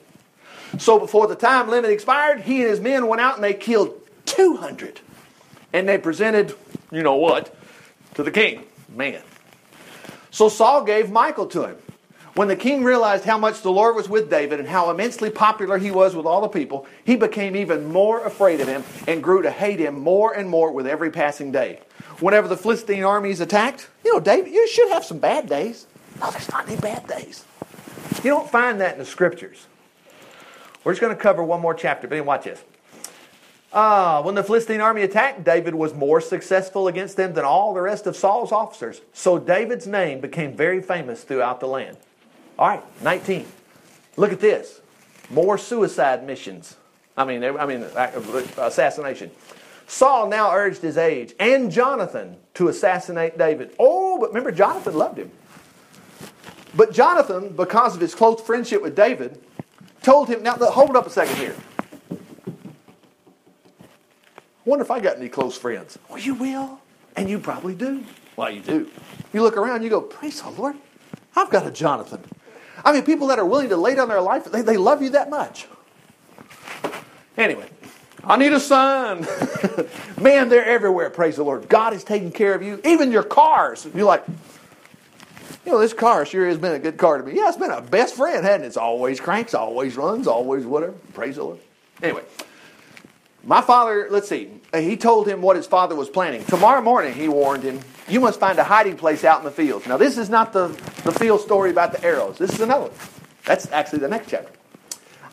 So 0.79 0.99
before 0.99 1.27
the 1.27 1.35
time 1.35 1.70
limit 1.70 1.90
expired, 1.90 2.42
he 2.42 2.61
and 2.61 2.68
his 2.68 2.81
men 2.81 3.07
went 3.07 3.23
out 3.23 3.37
and 3.37 3.42
they 3.42 3.55
killed 3.55 3.99
200. 4.27 5.01
And 5.73 5.88
they 5.88 5.97
presented, 5.97 6.55
you 6.92 7.03
know 7.03 7.14
what, 7.14 7.57
to 8.14 8.23
the 8.23 8.31
king. 8.31 8.64
Man. 8.90 9.23
So 10.31 10.51
Saul 10.51 10.85
gave 10.85 11.11
Michael 11.11 11.47
to 11.47 11.64
him. 11.64 11.77
When 12.35 12.49
the 12.49 12.57
king 12.57 12.85
realized 12.85 13.25
how 13.25 13.38
much 13.38 13.62
the 13.62 13.73
Lord 13.73 13.97
was 13.97 14.09
with 14.09 14.29
David 14.29 14.61
and 14.61 14.68
how 14.68 14.90
immensely 14.90 15.31
popular 15.31 15.79
he 15.79 15.92
was 15.92 16.14
with 16.14 16.27
all 16.27 16.42
the 16.42 16.49
people, 16.49 16.87
he 17.05 17.16
became 17.16 17.57
even 17.57 17.90
more 17.90 18.23
afraid 18.23 18.61
of 18.61 18.68
him 18.68 18.85
and 19.09 19.23
grew 19.23 19.40
to 19.42 19.51
hate 19.51 19.81
him 19.81 19.99
more 19.99 20.35
and 20.35 20.51
more 20.51 20.73
with 20.73 20.87
every 20.87 21.11
passing 21.11 21.53
day 21.53 21.81
whenever 22.20 22.48
the 22.48 22.57
Philistine 22.57 23.05
armies 23.05 23.40
attacked, 23.40 23.88
you 24.05 24.12
know, 24.12 24.20
David, 24.20 24.53
you 24.53 24.68
should 24.68 24.88
have 24.90 25.05
some 25.05 25.18
bad 25.18 25.48
days. 25.48 25.87
No, 26.20 26.31
there's 26.31 26.50
not 26.50 26.68
any 26.68 26.77
bad 26.81 27.07
days. 27.07 27.44
You 28.22 28.31
don't 28.31 28.48
find 28.48 28.81
that 28.81 28.94
in 28.94 28.98
the 28.98 29.05
scriptures. 29.05 29.66
We're 30.83 30.92
just 30.92 31.00
going 31.00 31.14
to 31.14 31.20
cover 31.20 31.42
one 31.42 31.61
more 31.61 31.74
chapter, 31.74 32.07
but 32.07 32.24
watch 32.24 32.44
this. 32.44 32.62
Uh, 33.72 34.22
when 34.22 34.37
the 34.37 34.44
Philistine 34.44 34.81
army 34.81 35.03
attacked, 35.03 35.42
David 35.42 35.74
was 35.74 35.92
more 35.94 36.20
successful 36.20 36.87
against 36.87 37.16
them 37.16 37.35
than 37.35 37.44
all 37.44 37.74
the 37.74 37.81
rest 37.81 38.07
of 38.07 38.14
Saul's 38.14 38.53
officers. 38.53 39.00
So 39.12 39.38
David's 39.38 39.87
name 39.87 40.20
became 40.20 40.55
very 40.55 40.81
famous 40.81 41.24
throughout 41.24 41.59
the 41.59 41.66
land. 41.66 41.96
All 42.57 42.68
right, 42.68 43.03
19. 43.03 43.46
Look 44.16 44.33
at 44.33 44.38
this. 44.38 44.81
More 45.29 45.59
suicide 45.59 46.24
missions. 46.24 46.77
I 47.16 47.24
mean, 47.24 47.42
I 47.42 47.66
mean, 47.66 47.83
assassination. 48.59 49.33
Saul 49.87 50.29
now 50.29 50.53
urged 50.53 50.83
his 50.83 50.97
age 50.97 51.35
and 51.38 51.70
Jonathan 51.70 52.37
to 52.55 52.68
assassinate 52.68 53.37
David. 53.37 53.75
Oh, 53.79 54.18
but 54.18 54.29
remember, 54.29 54.51
Jonathan 54.51 54.97
loved 54.97 55.18
him. 55.18 55.31
But 56.77 56.92
Jonathan, 56.92 57.55
because 57.55 57.94
of 57.94 58.01
his 58.01 58.14
close 58.14 58.40
friendship 58.40 58.83
with 58.83 58.97
David, 58.97 59.40
told 60.03 60.29
him, 60.29 60.42
now 60.42 60.57
hold 60.57 60.97
up 60.97 61.07
a 61.07 61.11
second 61.11 61.37
here. 61.37 61.55
Wonder 64.64 64.85
if 64.85 64.90
I 64.90 64.99
got 65.01 65.18
any 65.18 65.29
close 65.29 65.57
friends. 65.57 65.99
Well, 66.09 66.18
you 66.18 66.35
will, 66.35 66.81
and 67.16 67.29
you 67.29 67.38
probably 67.38 67.75
do. 67.75 68.05
Well, 68.37 68.51
you 68.51 68.61
do. 68.61 68.90
You 69.33 69.42
look 69.42 69.57
around, 69.57 69.83
you 69.83 69.90
go, 69.90 70.01
praise 70.01 70.40
the 70.40 70.51
Lord, 70.51 70.77
I've 71.37 71.51
got 71.51 71.66
a 71.66 71.70
Jonathan. 71.70 72.25
I 72.85 72.92
mean, 72.92 73.03
people 73.03 73.29
that 73.29 73.38
are 73.38 73.44
willing 73.44 73.68
to 73.68 73.77
lay 73.77 73.94
down 73.94 74.09
their 74.09 74.20
life, 74.20 74.44
they, 74.44 74.62
they 74.62 74.77
love 74.77 75.03
you 75.03 75.11
that 75.11 75.31
much. 75.31 75.66
Anyway, 77.37 77.68
I 78.27 78.37
need 78.37 78.53
a 78.53 78.61
son. 78.61 79.27
Man, 80.21 80.49
they're 80.49 80.65
everywhere. 80.65 81.11
Praise 81.11 81.37
the 81.37 81.45
Lord. 81.45 81.69
God 81.69 81.93
is 81.93 82.05
taking 82.05 82.33
care 82.33 82.55
of 82.55 82.63
you. 82.63 82.81
Even 82.85 83.13
your 83.13 83.23
cars. 83.23 83.87
You're 83.95 84.05
like, 84.05 84.25
you 85.65 85.73
know, 85.73 85.79
this 85.79 85.93
car 85.93 86.27
sure 86.27 86.47
has 86.47 86.59
been 86.59 86.73
a 86.73 86.79
good 86.79 86.97
car 86.97 87.19
to 87.19 87.25
me. 87.25 87.37
Yeah, 87.37 87.49
it's 87.49 87.57
been 87.57 87.71
a 87.71 87.81
best 87.81 88.17
friend, 88.17 88.45
hasn't 88.45 88.65
it? 88.65 88.67
It's 88.67 88.77
always 88.77 89.21
cranks, 89.21 89.55
always 89.55 89.97
runs, 89.97 90.27
always 90.27 90.67
whatever. 90.67 90.93
Praise 91.13 91.37
the 91.37 91.45
Lord. 91.45 91.59
Anyway, 92.03 92.23
my 93.45 93.61
father, 93.61 94.09
let's 94.11 94.29
see, 94.29 94.51
he 94.75 94.97
told 94.97 95.29
him 95.29 95.41
what 95.41 95.57
his 95.57 95.67
father 95.67 95.95
was 95.95 96.11
planning. 96.11 96.45
Tomorrow 96.45 96.83
morning, 96.83 97.15
he 97.15 97.29
warned 97.29 97.63
him, 97.63 97.81
you 98.09 98.21
must 98.21 98.41
find 98.41 98.59
a 98.59 98.65
hiding 98.65 98.97
place 98.97 99.25
out 99.25 99.39
in 99.39 99.45
the 99.45 99.51
fields. 99.51 99.87
Now, 99.87 99.97
this 99.97 100.19
is 100.19 100.29
not 100.29 100.53
the, 100.53 100.69
the 101.05 101.13
field 101.13 101.41
story 101.41 101.71
about 101.71 101.93
the 101.93 102.05
arrows. 102.05 102.37
This 102.37 102.53
is 102.53 102.61
another 102.61 102.89
one. 102.89 102.93
That's 103.45 103.71
actually 103.71 104.01
the 104.01 104.09
next 104.09 104.31
chapter. 104.31 104.53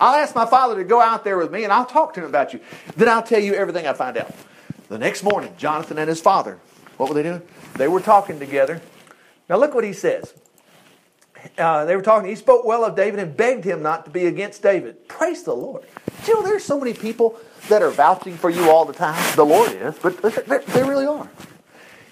I'll 0.02 0.16
ask 0.16 0.34
my 0.34 0.48
father 0.48 0.76
to 0.78 0.84
go 0.84 1.00
out 1.00 1.24
there 1.24 1.38
with 1.38 1.52
me 1.52 1.64
and 1.64 1.72
I'll 1.72 1.86
talk 1.86 2.16
to 2.16 2.22
him 2.22 2.26
about 2.26 2.54
you. 2.54 2.60
Then 2.98 3.08
I'll 3.08 3.22
tell 3.22 3.40
you 3.40 3.54
everything 3.54 3.86
I 3.86 3.94
find 3.94 4.18
out. 4.18 4.34
The 4.90 4.98
next 4.98 5.24
morning, 5.24 5.54
Jonathan 5.58 6.00
and 6.00 6.10
his 6.10 6.20
father, 6.20 6.60
what 6.98 7.08
were 7.08 7.16
they 7.16 7.24
doing? 7.24 7.44
They 7.76 7.88
were 7.88 8.02
talking 8.02 8.40
together. 8.40 8.82
Now 9.48 9.58
look 9.58 9.76
what 9.76 9.84
he 9.84 9.94
says. 9.94 10.34
Uh, 11.58 11.86
they 11.86 11.96
were 11.96 12.02
talking. 12.02 12.30
He 12.30 12.36
spoke 12.36 12.66
well 12.66 12.84
of 12.84 12.96
David 12.96 13.20
and 13.20 13.38
begged 13.38 13.64
him 13.64 13.84
not 13.84 14.06
to 14.06 14.12
be 14.12 14.26
against 14.26 14.64
David. 14.64 15.08
Praise 15.08 15.44
the 15.44 15.56
Lord. 15.56 15.86
You 16.28 16.34
know 16.34 16.42
there's 16.42 16.64
so 16.64 16.80
many 16.80 16.94
people 16.94 17.40
that 17.70 17.82
are 17.82 17.90
vouching 17.92 18.38
for 18.38 18.50
you 18.50 18.70
all 18.70 18.86
the 18.86 18.94
time? 18.94 19.36
The 19.36 19.46
Lord 19.46 19.72
is, 19.72 19.96
but 20.00 20.22
they 20.22 20.84
really 20.84 21.06
are. 21.06 21.30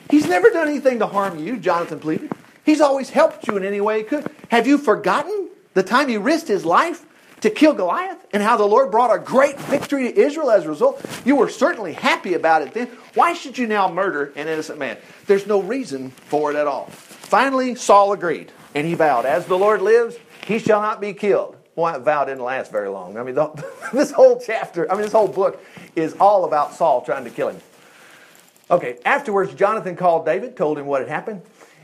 He's 0.09 0.27
never 0.27 0.49
done 0.49 0.67
anything 0.67 0.99
to 0.99 1.07
harm 1.07 1.39
you, 1.39 1.57
Jonathan 1.57 1.99
pleaded. 1.99 2.31
He's 2.63 2.81
always 2.81 3.09
helped 3.09 3.47
you 3.47 3.57
in 3.57 3.63
any 3.63 3.81
way 3.81 3.99
he 3.99 4.03
could. 4.03 4.29
Have 4.49 4.67
you 4.67 4.77
forgotten 4.77 5.49
the 5.73 5.83
time 5.83 6.07
he 6.07 6.17
risked 6.17 6.47
his 6.47 6.65
life 6.65 7.05
to 7.41 7.49
kill 7.49 7.73
Goliath 7.73 8.25
and 8.31 8.43
how 8.43 8.57
the 8.57 8.65
Lord 8.65 8.91
brought 8.91 9.13
a 9.13 9.19
great 9.19 9.59
victory 9.59 10.11
to 10.11 10.19
Israel 10.19 10.51
as 10.51 10.65
a 10.65 10.69
result, 10.69 11.03
you 11.25 11.35
were 11.35 11.49
certainly 11.49 11.93
happy 11.93 12.33
about 12.33 12.61
it 12.61 12.73
then. 12.73 12.87
Why 13.13 13.33
should 13.33 13.57
you 13.57 13.67
now 13.67 13.91
murder 13.91 14.33
an 14.35 14.47
innocent 14.47 14.79
man? 14.79 14.97
There's 15.25 15.47
no 15.47 15.61
reason 15.61 16.09
for 16.11 16.51
it 16.51 16.55
at 16.55 16.67
all. 16.67 16.87
Finally, 16.87 17.75
Saul 17.75 18.13
agreed, 18.13 18.51
and 18.75 18.85
he 18.85 18.93
vowed, 18.93 19.25
As 19.25 19.45
the 19.45 19.57
Lord 19.57 19.81
lives, 19.81 20.17
he 20.45 20.59
shall 20.59 20.81
not 20.81 20.99
be 20.99 21.13
killed. 21.13 21.55
Well, 21.75 21.93
that 21.93 22.01
vow 22.01 22.25
didn't 22.25 22.43
last 22.43 22.71
very 22.71 22.89
long. 22.89 23.17
I 23.17 23.23
mean, 23.23 23.35
the, 23.35 23.47
this 23.93 24.11
whole 24.11 24.41
chapter, 24.45 24.91
I 24.91 24.95
mean, 24.95 25.03
this 25.03 25.13
whole 25.13 25.27
book 25.27 25.63
is 25.95 26.13
all 26.19 26.45
about 26.45 26.73
Saul 26.73 27.01
trying 27.01 27.23
to 27.23 27.29
kill 27.29 27.49
him. 27.49 27.61
Okay, 28.71 28.97
afterwards, 29.05 29.53
Jonathan 29.53 29.95
called 29.95 30.25
David, 30.25 30.55
told 30.55 30.77
him 30.77 30.85
what 30.85 31.01
had 31.01 31.09
happened. 31.09 31.41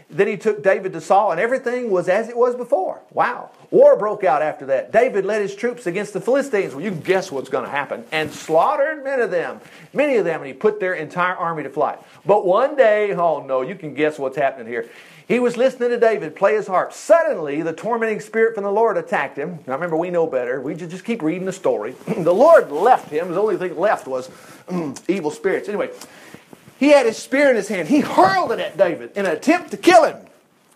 Then 0.10 0.28
he 0.28 0.38
took 0.38 0.64
David 0.64 0.94
to 0.94 1.02
Saul, 1.02 1.32
and 1.32 1.40
everything 1.40 1.90
was 1.90 2.08
as 2.08 2.30
it 2.30 2.38
was 2.38 2.56
before. 2.56 3.02
Wow. 3.12 3.50
War 3.72 3.98
broke 3.98 4.24
out 4.24 4.42
after 4.42 4.68
that. 4.68 4.92
David 4.92 5.26
led 5.26 5.42
his 5.42 5.56
troops 5.56 5.88
against 5.88 6.14
the 6.14 6.22
Philistines. 6.22 6.76
Well, 6.76 6.84
you 6.84 6.92
can 6.92 7.02
guess 7.02 7.32
what's 7.32 7.50
going 7.50 7.66
to 7.66 7.72
happen. 7.72 8.06
And 8.12 8.32
slaughtered 8.32 9.04
many 9.04 9.24
of 9.24 9.32
them, 9.32 9.60
many 9.94 10.18
of 10.18 10.26
them, 10.26 10.42
and 10.42 10.48
he 10.48 10.54
put 10.54 10.80
their 10.80 10.94
entire 10.94 11.36
army 11.36 11.64
to 11.64 11.70
flight. 11.70 12.00
But 12.26 12.46
one 12.46 12.76
day, 12.76 13.14
oh 13.14 13.44
no, 13.44 13.62
you 13.62 13.76
can 13.76 13.96
guess 13.96 14.20
what's 14.20 14.38
happening 14.38 14.68
here. 14.68 14.88
He 15.28 15.40
was 15.40 15.58
listening 15.58 15.90
to 15.90 16.00
David 16.00 16.36
play 16.36 16.54
his 16.54 16.68
harp. 16.68 16.94
Suddenly, 16.94 17.64
the 17.64 17.74
tormenting 17.74 18.20
spirit 18.20 18.54
from 18.54 18.64
the 18.64 18.72
Lord 18.72 18.96
attacked 18.96 19.36
him. 19.38 19.58
Now, 19.66 19.74
remember, 19.74 19.98
we 19.98 20.12
know 20.12 20.28
better. 20.28 20.62
We 20.62 20.76
just 20.76 21.04
keep 21.04 21.24
reading 21.24 21.46
the 21.46 21.52
story. 21.52 21.96
the 22.18 22.34
Lord 22.34 22.72
left 22.72 23.10
him. 23.10 23.32
The 23.32 23.42
only 23.42 23.58
thing 23.58 23.76
left 23.76 24.08
was 24.08 24.30
evil 25.08 25.32
spirits. 25.32 25.68
Anyway, 25.68 25.90
he 26.80 26.90
had 26.90 27.06
his 27.06 27.18
spear 27.18 27.50
in 27.50 27.56
his 27.56 27.68
hand. 27.68 27.88
He 27.88 28.02
hurled 28.02 28.52
it 28.52 28.60
at 28.60 28.78
David 28.78 29.12
in 29.16 29.26
an 29.26 29.32
attempt 29.32 29.72
to 29.72 29.78
kill 29.78 30.04
him. 30.04 30.18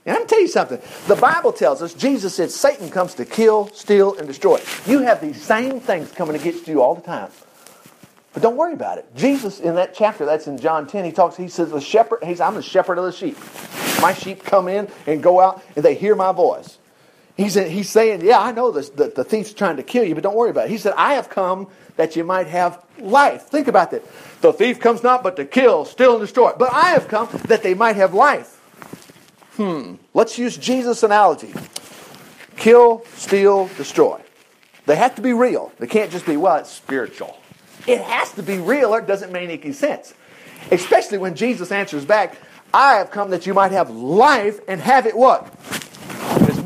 And 0.05 0.15
I'm 0.15 0.21
going 0.21 0.27
to 0.27 0.35
tell 0.35 0.41
you 0.41 0.47
something. 0.47 0.81
The 1.07 1.15
Bible 1.15 1.53
tells 1.53 1.83
us, 1.83 1.93
Jesus 1.93 2.33
said, 2.33 2.49
Satan 2.49 2.89
comes 2.89 3.13
to 3.15 3.25
kill, 3.25 3.67
steal, 3.73 4.15
and 4.17 4.27
destroy. 4.27 4.59
You 4.87 4.99
have 4.99 5.21
these 5.21 5.39
same 5.39 5.79
things 5.79 6.11
coming 6.11 6.35
against 6.35 6.67
you 6.67 6.81
all 6.81 6.95
the 6.95 7.01
time. 7.01 7.29
But 8.33 8.41
don't 8.41 8.55
worry 8.55 8.73
about 8.73 8.97
it. 8.97 9.05
Jesus, 9.15 9.59
in 9.59 9.75
that 9.75 9.93
chapter, 9.93 10.25
that's 10.25 10.47
in 10.47 10.57
John 10.57 10.87
10, 10.87 11.05
he 11.05 11.11
talks, 11.11 11.37
he 11.37 11.47
says, 11.47 11.69
the 11.69 11.79
shepherd, 11.81 12.23
he's, 12.23 12.41
I'm 12.41 12.55
the 12.55 12.63
shepherd 12.63 12.97
of 12.97 13.05
the 13.05 13.11
sheep. 13.11 13.37
My 14.01 14.13
sheep 14.13 14.43
come 14.43 14.67
in 14.67 14.87
and 15.05 15.21
go 15.21 15.39
out, 15.39 15.61
and 15.75 15.85
they 15.85 15.93
hear 15.93 16.15
my 16.15 16.31
voice. 16.31 16.78
He's, 17.39 17.53
he's 17.53 17.89
saying, 17.89 18.19
yeah, 18.19 18.37
I 18.37 18.51
know 18.51 18.69
this, 18.69 18.89
the, 18.89 19.07
the 19.07 19.23
thief's 19.23 19.53
trying 19.53 19.77
to 19.77 19.83
kill 19.83 20.03
you, 20.03 20.13
but 20.13 20.23
don't 20.23 20.35
worry 20.35 20.49
about 20.49 20.65
it. 20.65 20.71
He 20.71 20.77
said, 20.77 20.93
I 20.97 21.13
have 21.13 21.29
come 21.29 21.69
that 21.95 22.17
you 22.17 22.25
might 22.25 22.47
have 22.47 22.83
life. 22.99 23.43
Think 23.43 23.69
about 23.69 23.91
that. 23.91 24.03
The 24.41 24.51
thief 24.51 24.81
comes 24.81 25.03
not 25.03 25.23
but 25.23 25.37
to 25.37 25.45
kill, 25.45 25.85
steal, 25.85 26.15
and 26.15 26.19
destroy. 26.19 26.51
But 26.59 26.73
I 26.73 26.89
have 26.89 27.07
come 27.07 27.29
that 27.45 27.63
they 27.63 27.73
might 27.75 27.95
have 27.95 28.13
life. 28.13 28.57
Hmm. 29.55 29.95
Let's 30.13 30.37
use 30.37 30.57
Jesus' 30.57 31.01
analogy. 31.01 31.53
Kill, 32.57 33.05
steal, 33.15 33.67
destroy. 33.77 34.19
They 34.85 34.97
have 34.97 35.15
to 35.15 35.21
be 35.21 35.31
real. 35.31 35.71
They 35.79 35.87
can't 35.87 36.11
just 36.11 36.25
be, 36.25 36.35
well, 36.35 36.57
it's 36.57 36.69
spiritual. 36.69 37.39
It 37.87 38.01
has 38.01 38.33
to 38.33 38.43
be 38.43 38.57
real 38.57 38.93
or 38.93 38.99
it 38.99 39.07
doesn't 39.07 39.31
make 39.31 39.63
any 39.63 39.71
sense. 39.71 40.13
Especially 40.71 41.17
when 41.17 41.35
Jesus 41.35 41.71
answers 41.71 42.03
back, 42.03 42.35
I 42.73 42.95
have 42.95 43.11
come 43.11 43.29
that 43.29 43.47
you 43.47 43.53
might 43.53 43.71
have 43.71 43.89
life 43.89 44.59
and 44.67 44.81
have 44.81 45.05
it 45.05 45.15
what? 45.15 45.47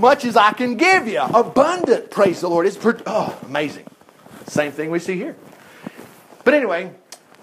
Much 0.03 0.25
as 0.25 0.35
I 0.35 0.51
can 0.51 0.75
give 0.75 1.07
you. 1.07 1.21
Abundant, 1.21 2.11
praise 2.11 2.41
the 2.41 2.49
Lord. 2.49 2.67
It's 2.67 2.77
oh, 3.05 3.39
amazing. 3.43 3.85
Same 4.47 4.73
thing 4.73 4.91
we 4.91 4.99
see 4.99 5.15
here. 5.15 5.37
But 6.43 6.53
anyway, 6.53 6.91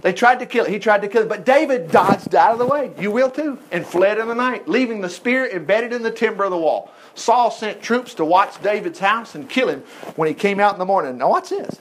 they 0.03 0.13
tried 0.13 0.41
to 0.41 0.47
kill 0.47 0.67
it. 0.67 0.71
He 0.71 0.79
tried 0.79 1.01
to 1.01 1.09
kill 1.09 1.23
it. 1.23 1.29
But 1.31 1.47
David 1.47 1.91
dodged 1.91 2.35
out 2.35 2.53
of 2.53 2.59
the 2.59 2.67
way. 2.67 2.93
You 2.99 3.13
will 3.13 3.31
too. 3.31 3.59
And 3.73 3.87
fled 3.87 4.19
in 4.19 4.29
the 4.29 4.35
night, 4.35 4.69
leaving 4.69 5.01
the 5.01 5.09
spear 5.09 5.49
embedded 5.49 5.95
in 5.95 6.03
the 6.03 6.11
timber 6.11 6.45
of 6.45 6.51
the 6.51 6.59
wall. 6.59 6.93
Saul 7.15 7.51
sent 7.51 7.81
troops 7.81 8.13
to 8.17 8.27
watch 8.27 8.63
David's 8.63 8.99
house 8.99 9.35
and 9.35 9.49
kill 9.49 9.71
him 9.71 9.81
when 10.17 10.29
he 10.29 10.35
came 10.35 10.61
out 10.61 10.75
in 10.75 10.79
the 10.79 10.85
morning. 10.85 11.17
Now, 11.17 11.31
watch 11.31 11.49
this. 11.49 11.81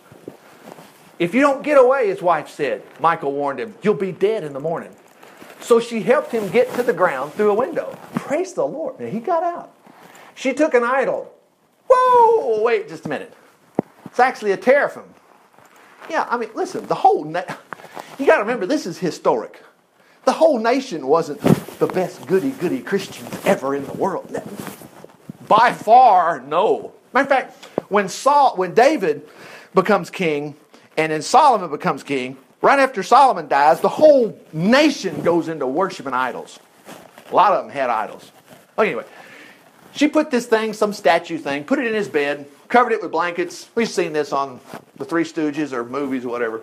If 1.19 1.33
you 1.33 1.41
don't 1.41 1.61
get 1.61 1.77
away, 1.77 2.07
his 2.07 2.21
wife 2.21 2.47
said, 2.47 2.83
Michael 3.01 3.33
warned 3.33 3.59
him, 3.59 3.75
you'll 3.81 3.95
be 3.95 4.13
dead 4.13 4.45
in 4.45 4.53
the 4.53 4.61
morning. 4.61 4.95
So 5.59 5.81
she 5.81 6.03
helped 6.03 6.31
him 6.31 6.47
get 6.47 6.73
to 6.75 6.83
the 6.83 6.93
ground 6.93 7.33
through 7.33 7.51
a 7.51 7.53
window. 7.53 7.97
Praise 8.15 8.53
the 8.53 8.65
Lord. 8.65 8.97
He 9.01 9.19
got 9.19 9.43
out. 9.43 9.73
She 10.39 10.53
took 10.53 10.73
an 10.73 10.85
idol. 10.85 11.33
Whoa, 11.89 12.63
wait 12.63 12.87
just 12.87 13.05
a 13.05 13.09
minute. 13.09 13.33
It's 14.05 14.21
actually 14.21 14.53
a 14.53 14.57
teraphim. 14.57 15.03
Yeah, 16.09 16.25
I 16.29 16.37
mean, 16.37 16.49
listen, 16.55 16.87
the 16.87 16.95
whole, 16.95 17.25
na- 17.25 17.43
you 18.17 18.25
got 18.25 18.35
to 18.37 18.43
remember, 18.43 18.65
this 18.65 18.85
is 18.85 18.97
historic. 18.97 19.61
The 20.23 20.31
whole 20.31 20.57
nation 20.57 21.07
wasn't 21.07 21.41
the 21.79 21.87
best 21.87 22.25
goody 22.25 22.51
goody 22.51 22.79
Christians 22.79 23.37
ever 23.45 23.75
in 23.75 23.85
the 23.85 23.91
world. 23.91 24.33
By 25.49 25.73
far, 25.73 26.39
no. 26.39 26.93
Matter 27.13 27.23
of 27.23 27.29
fact, 27.29 27.65
when 27.89 28.07
Saul, 28.07 28.55
when 28.55 28.73
David 28.73 29.27
becomes 29.73 30.09
king, 30.09 30.55
and 30.95 31.11
then 31.11 31.21
Solomon 31.21 31.69
becomes 31.69 32.01
king, 32.01 32.37
right 32.61 32.79
after 32.79 33.03
Solomon 33.03 33.49
dies, 33.49 33.81
the 33.81 33.89
whole 33.89 34.39
nation 34.53 35.21
goes 35.21 35.49
into 35.49 35.67
worshiping 35.67 36.13
idols. 36.13 36.59
A 37.29 37.35
lot 37.35 37.51
of 37.51 37.65
them 37.65 37.73
had 37.73 37.89
idols. 37.89 38.31
Anyway, 38.77 39.03
she 39.93 40.07
put 40.07 40.31
this 40.31 40.45
thing, 40.45 40.73
some 40.73 40.93
statue 40.93 41.37
thing, 41.37 41.63
put 41.63 41.79
it 41.79 41.87
in 41.87 41.93
his 41.93 42.07
bed, 42.07 42.47
covered 42.67 42.93
it 42.93 43.01
with 43.01 43.11
blankets. 43.11 43.69
We've 43.75 43.89
seen 43.89 44.13
this 44.13 44.31
on 44.31 44.59
the 44.97 45.05
Three 45.05 45.23
Stooges 45.23 45.73
or 45.73 45.83
movies 45.83 46.25
or 46.25 46.29
whatever. 46.29 46.61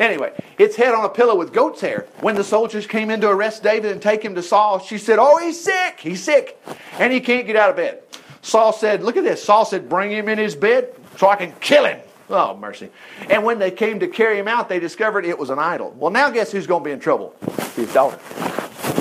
Anyway, 0.00 0.32
its 0.58 0.74
head 0.74 0.94
on 0.94 1.04
a 1.04 1.08
pillow 1.08 1.36
with 1.36 1.52
goat's 1.52 1.80
hair. 1.80 2.06
When 2.20 2.34
the 2.34 2.44
soldiers 2.44 2.86
came 2.86 3.10
in 3.10 3.20
to 3.20 3.28
arrest 3.28 3.62
David 3.62 3.92
and 3.92 4.02
take 4.02 4.22
him 4.24 4.34
to 4.34 4.42
Saul, 4.42 4.80
she 4.80 4.98
said, 4.98 5.18
Oh, 5.20 5.36
he's 5.38 5.60
sick. 5.60 6.00
He's 6.00 6.22
sick. 6.22 6.60
And 6.98 7.12
he 7.12 7.20
can't 7.20 7.46
get 7.46 7.54
out 7.56 7.70
of 7.70 7.76
bed. 7.76 8.02
Saul 8.42 8.72
said, 8.72 9.02
Look 9.02 9.16
at 9.16 9.24
this. 9.24 9.42
Saul 9.42 9.64
said, 9.64 9.88
Bring 9.88 10.10
him 10.10 10.28
in 10.28 10.38
his 10.38 10.56
bed 10.56 10.94
so 11.16 11.28
I 11.28 11.36
can 11.36 11.52
kill 11.60 11.84
him. 11.84 12.00
Oh, 12.28 12.56
mercy. 12.56 12.90
And 13.28 13.44
when 13.44 13.58
they 13.58 13.70
came 13.70 14.00
to 14.00 14.08
carry 14.08 14.38
him 14.38 14.48
out, 14.48 14.68
they 14.68 14.80
discovered 14.80 15.24
it 15.24 15.38
was 15.38 15.50
an 15.50 15.58
idol. 15.58 15.94
Well, 15.96 16.10
now 16.10 16.30
guess 16.30 16.50
who's 16.50 16.66
going 16.66 16.82
to 16.82 16.84
be 16.84 16.92
in 16.92 17.00
trouble? 17.00 17.36
His 17.76 17.92
daughter. 17.92 18.18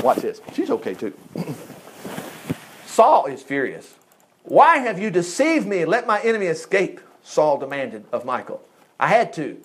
Watch 0.01 0.17
this. 0.17 0.41
She's 0.53 0.69
okay 0.69 0.93
too. 0.93 1.13
Saul 2.93 3.25
is 3.25 3.41
furious. 3.41 3.95
Why 4.43 4.77
have 4.77 4.99
you 4.99 5.09
deceived 5.09 5.65
me 5.65 5.81
and 5.81 5.89
let 5.89 6.05
my 6.05 6.21
enemy 6.21 6.45
escape? 6.45 7.01
Saul 7.23 7.57
demanded 7.57 8.05
of 8.11 8.23
Michael. 8.23 8.61
I 8.99 9.07
had 9.07 9.33
to. 9.33 9.59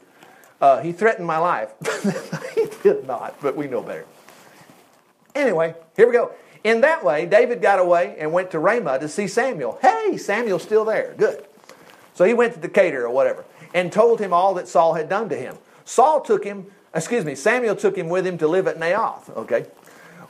Uh, 0.62 0.80
he 0.80 0.92
threatened 0.92 1.26
my 1.26 1.36
life. 1.36 1.70
he 2.54 2.68
did 2.82 3.06
not, 3.06 3.38
but 3.42 3.54
we 3.54 3.66
know 3.66 3.82
better. 3.82 4.06
Anyway, 5.34 5.74
here 5.94 6.06
we 6.06 6.14
go. 6.14 6.32
In 6.64 6.80
that 6.80 7.04
way, 7.04 7.26
David 7.26 7.60
got 7.60 7.78
away 7.78 8.16
and 8.18 8.32
went 8.32 8.50
to 8.52 8.58
Ramah 8.58 8.98
to 9.00 9.08
see 9.10 9.28
Samuel. 9.28 9.78
Hey, 9.82 10.16
Samuel's 10.16 10.62
still 10.62 10.86
there. 10.86 11.14
Good. 11.18 11.46
So 12.14 12.24
he 12.24 12.32
went 12.32 12.54
to 12.54 12.60
Decatur 12.60 13.04
or 13.04 13.10
whatever 13.10 13.44
and 13.74 13.92
told 13.92 14.20
him 14.20 14.32
all 14.32 14.54
that 14.54 14.68
Saul 14.68 14.94
had 14.94 15.10
done 15.10 15.28
to 15.28 15.36
him. 15.36 15.58
Saul 15.84 16.22
took 16.22 16.44
him, 16.44 16.68
excuse 16.94 17.26
me, 17.26 17.34
Samuel 17.34 17.76
took 17.76 17.94
him 17.94 18.08
with 18.08 18.26
him 18.26 18.38
to 18.38 18.48
live 18.48 18.66
at 18.66 18.78
Naioth, 18.78 19.28
okay? 19.36 19.66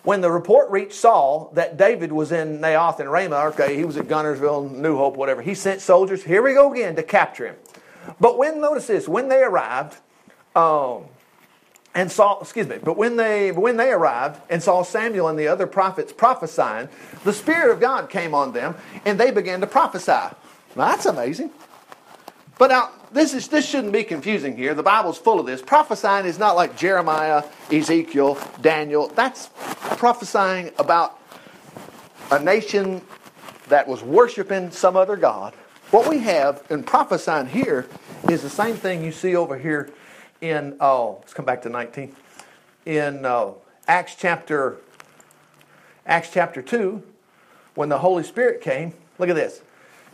When 0.05 0.21
the 0.21 0.31
report 0.31 0.71
reached 0.71 0.95
Saul 0.95 1.51
that 1.55 1.77
David 1.77 2.13
was 2.13 2.33
in 2.33 2.61
Naioth 2.61 3.01
and 3.01 3.11
Ramah, 3.11 3.53
okay, 3.53 3.77
he 3.77 3.85
was 3.85 3.97
at 3.97 4.07
Guntersville, 4.07 4.71
New 4.71 4.97
Hope, 4.97 5.17
whatever, 5.17 5.43
he 5.43 5.55
sent 5.55 5.81
soldiers, 5.81 6.23
here 6.23 6.43
we 6.43 6.55
go 6.55 6.73
again, 6.73 6.97
to 6.97 7.03
capture 7.03 7.47
him. 7.49 7.57
But 8.21 8.39
when, 8.39 8.61
notice 8.61 8.87
this, 8.87 9.09
when 9.09 9.29
they 9.29 9.43
arrived, 9.43 9.99
um, 10.57 11.05
and 11.95 12.13
saw, 12.13 12.39
excuse 12.41 12.69
me, 12.69 12.79
but 12.83 12.97
when 12.97 13.17
they 13.17 13.51
when 13.51 13.77
they 13.77 13.91
arrived 13.91 14.41
and 14.51 14.63
saw 14.63 14.83
Samuel 14.83 15.29
and 15.29 15.39
the 15.39 15.49
other 15.49 15.67
prophets 15.67 16.13
prophesying, 16.13 16.89
the 17.25 17.33
Spirit 17.33 17.73
of 17.73 17.81
God 17.81 18.09
came 18.09 18.35
on 18.35 18.53
them, 18.53 18.77
and 19.05 19.19
they 19.19 19.31
began 19.31 19.61
to 19.63 19.67
prophesy. 19.67 20.13
Now 20.13 20.37
that's 20.77 21.07
amazing. 21.07 21.51
But 22.59 22.71
now, 22.71 22.91
this, 23.13 23.35
is, 23.35 23.49
this 23.49 23.67
shouldn't 23.67 23.93
be 23.93 24.03
confusing 24.03 24.57
here. 24.57 24.75
The 24.75 24.83
Bible's 24.83 25.17
full 25.17 25.39
of 25.39 25.47
this. 25.47 25.63
Prophesying 25.63 26.27
is 26.27 26.39
not 26.39 26.57
like 26.57 26.77
Jeremiah, 26.77 27.45
Ezekiel, 27.71 28.37
Daniel. 28.61 29.09
That's 29.09 29.49
prophesying 29.97 30.73
about 30.79 31.19
a 32.31 32.39
nation 32.39 33.01
that 33.69 33.87
was 33.87 34.03
worshiping 34.03 34.71
some 34.71 34.97
other 34.97 35.17
God. 35.17 35.55
What 35.91 36.09
we 36.09 36.19
have 36.19 36.65
in 36.69 36.83
prophesying 36.83 37.47
here 37.47 37.87
is 38.29 38.43
the 38.43 38.51
same 38.51 38.77
thing 38.77 39.03
you 39.05 39.13
see 39.13 39.37
over 39.37 39.57
here 39.57 39.91
in, 40.41 40.77
oh, 40.81 41.19
let's 41.21 41.33
come 41.33 41.47
back 41.47 41.63
to 41.63 41.69
19. 41.69 42.15
In 42.87 43.25
uh, 43.25 43.53
Acts 43.87 44.17
chapter, 44.19 44.79
Acts 46.05 46.31
chapter 46.33 46.61
2, 46.61 47.03
when 47.75 47.89
the 47.89 47.99
Holy 47.99 48.25
Spirit 48.25 48.61
came, 48.61 48.93
look 49.19 49.29
at 49.29 49.37
this. 49.37 49.63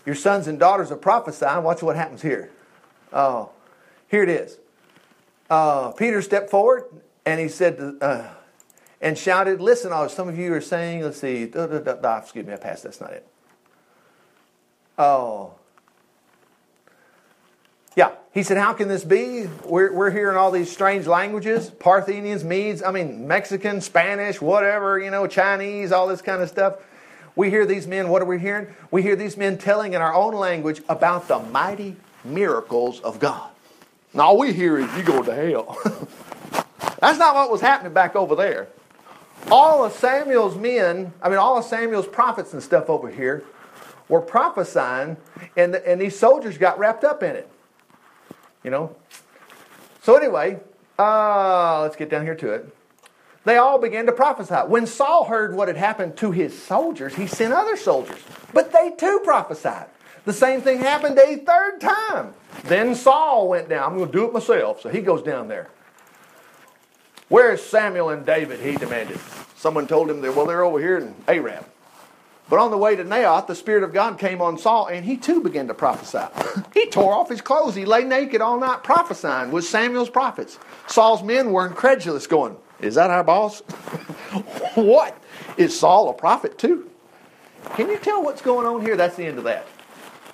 Your 0.07 0.15
sons 0.15 0.47
and 0.47 0.59
daughters 0.59 0.91
are 0.91 0.97
prophesying. 0.97 1.65
Watch 1.65 1.83
what 1.83 1.97
happens 1.97 2.23
here. 2.23 2.51
Uh, 3.13 3.47
here 4.09 4.23
it 4.23 4.29
is. 4.29 4.59
Uh, 5.49 5.93
Peter 5.93 6.21
stepped 6.21 6.51
forward 6.51 6.85
and 7.25 7.41
he 7.41 7.49
said, 7.49 7.99
uh, 8.01 8.29
and 9.01 9.17
shouted, 9.17 9.61
Listen, 9.61 9.93
oh, 9.93 10.09
some 10.09 10.29
of 10.29 10.39
you 10.39 10.53
are 10.55 10.61
saying, 10.61 11.03
let's 11.03 11.21
see, 11.21 11.47
da, 11.47 11.67
da, 11.67 11.79
da, 11.79 12.19
excuse 12.19 12.47
me, 12.47 12.53
I 12.53 12.57
passed, 12.57 12.85
that's 12.85 13.01
not 13.01 13.13
it. 13.13 13.27
Oh. 14.99 15.55
Yeah, 17.97 18.13
he 18.33 18.43
said, 18.43 18.57
How 18.57 18.73
can 18.73 18.89
this 18.89 19.05
be? 19.05 19.47
We're, 19.65 19.93
we're 19.93 20.11
hearing 20.11 20.37
all 20.37 20.51
these 20.51 20.71
strange 20.71 21.07
languages 21.07 21.71
Parthians, 21.71 22.45
Medes, 22.45 22.83
I 22.83 22.91
mean, 22.91 23.29
Mexican, 23.29 23.81
Spanish, 23.81 24.41
whatever, 24.41 24.99
you 24.99 25.11
know, 25.11 25.27
Chinese, 25.27 25.93
all 25.93 26.09
this 26.09 26.23
kind 26.23 26.43
of 26.43 26.49
stuff. 26.49 26.77
We 27.37 27.51
hear 27.51 27.67
these 27.67 27.87
men, 27.87 28.09
what 28.09 28.23
are 28.23 28.27
we 28.27 28.39
hearing? 28.39 28.69
We 28.91 29.03
hear 29.03 29.17
these 29.17 29.37
men 29.37 29.59
telling 29.59 29.95
in 29.95 30.01
our 30.01 30.15
own 30.15 30.35
language 30.35 30.83
about 30.89 31.27
the 31.27 31.41
mighty 31.41 31.97
miracles 32.25 33.01
of 33.01 33.19
God. 33.19 33.51
Now, 34.13 34.27
all 34.27 34.39
we 34.39 34.53
hear 34.53 34.79
is 34.79 34.97
you 34.97 35.03
go 35.03 35.23
to 35.23 35.35
hell. 35.35 35.77
That's 37.01 37.19
not 37.19 37.35
what 37.35 37.51
was 37.51 37.61
happening 37.61 37.93
back 37.93 38.15
over 38.15 38.37
there. 38.37 38.69
All 39.51 39.85
of 39.85 39.93
Samuel's 39.93 40.57
men, 40.57 41.13
I 41.21 41.29
mean, 41.29 41.39
all 41.39 41.59
of 41.59 41.65
Samuel's 41.65 42.07
prophets 42.07 42.53
and 42.53 42.63
stuff 42.63 42.89
over 42.89 43.11
here 43.11 43.45
were 44.09 44.21
prophesying, 44.21 45.17
and, 45.57 45.75
and 45.75 46.01
these 46.01 46.17
soldiers 46.17 46.57
got 46.57 46.79
wrapped 46.79 47.03
up 47.03 47.23
in 47.23 47.35
it. 47.35 47.51
You 48.63 48.71
know? 48.71 48.95
So, 50.03 50.17
anyway, 50.17 50.61
uh, 50.99 51.83
let's 51.83 51.97
get 51.97 52.09
down 52.09 52.25
here 52.25 52.37
to 52.37 52.51
it. 52.51 52.75
They 53.45 53.57
all 53.57 53.79
began 53.79 54.07
to 54.07 54.13
prophesy. 54.13 54.55
When 54.55 54.87
Saul 54.87 55.25
heard 55.25 55.55
what 55.55 55.69
had 55.69 55.77
happened 55.77 56.17
to 56.19 56.31
his 56.31 56.61
soldiers, 56.61 57.15
he 57.15 57.27
sent 57.27 57.53
other 57.53 57.77
soldiers, 57.77 58.21
but 58.53 58.73
they 58.73 58.93
too 58.93 59.21
prophesied. 59.25 59.87
The 60.25 60.33
same 60.33 60.63
thing 60.63 60.79
happened 60.79 61.19
a 61.19 61.37
third 61.37 61.81
time. 61.81 62.33
Then 62.65 62.95
Saul 62.95 63.49
went 63.49 63.69
down. 63.69 63.93
I'm 63.93 63.99
going 63.99 64.11
to 64.11 64.13
do 64.13 64.25
it 64.25 64.33
myself. 64.33 64.81
So 64.81 64.89
he 64.89 65.03
goes 65.03 65.23
down 65.23 65.49
there. 65.49 65.69
Where's 67.29 67.63
Samuel 67.63 68.11
and 68.11 68.25
David? 68.25 68.61
He 68.61 68.77
demanded. 68.77 69.19
Someone 69.57 69.87
told 69.87 70.11
him, 70.11 70.23
that, 70.23 70.35
well, 70.35 70.47
they're 70.47 70.65
over 70.65 70.79
here 70.79 70.99
in 70.99 71.15
Aram. 71.29 71.65
But 72.49 72.59
on 72.59 72.71
the 72.71 72.79
way 72.79 72.95
to 72.97 73.05
Naioth, 73.05 73.47
the 73.47 73.55
Spirit 73.55 73.83
of 73.83 73.93
God 73.93 74.19
came 74.19 74.43
on 74.43 74.59
Saul, 74.59 74.87
and 74.87 75.05
he 75.05 75.17
too 75.17 75.43
began 75.43 75.67
to 75.69 75.75
prophesy. 75.75 76.27
he 76.75 76.87
tore 76.87 77.15
off 77.15 77.31
his 77.31 77.41
clothes. 77.41 77.75
He 77.75 77.87
lay 77.87 78.05
naked 78.05 78.43
all 78.43 78.59
night 78.59 78.83
prophesying 78.83 79.51
with 79.51 79.65
Samuel's 79.65 80.11
prophets. 80.11 80.59
Saul's 80.87 81.23
men 81.23 81.53
were 81.53 81.67
incredulous, 81.67 82.27
going, 82.27 82.57
Is 82.85 82.97
that 82.97 83.11
our 83.11 83.25
boss? 83.25 83.61
what? 84.75 85.17
Is 85.57 85.79
Saul 85.79 86.11
a 86.11 86.13
prophet 86.13 86.59
too? 86.59 86.91
Can 87.77 87.89
you 87.89 87.99
tell 87.99 88.23
what's 88.23 88.43
going 88.43 88.67
on 88.67 88.83
here? 88.83 88.97
That's 88.97 89.17
the 89.17 89.25
end 89.25 89.39
of 89.39 89.45
that. 89.45 89.67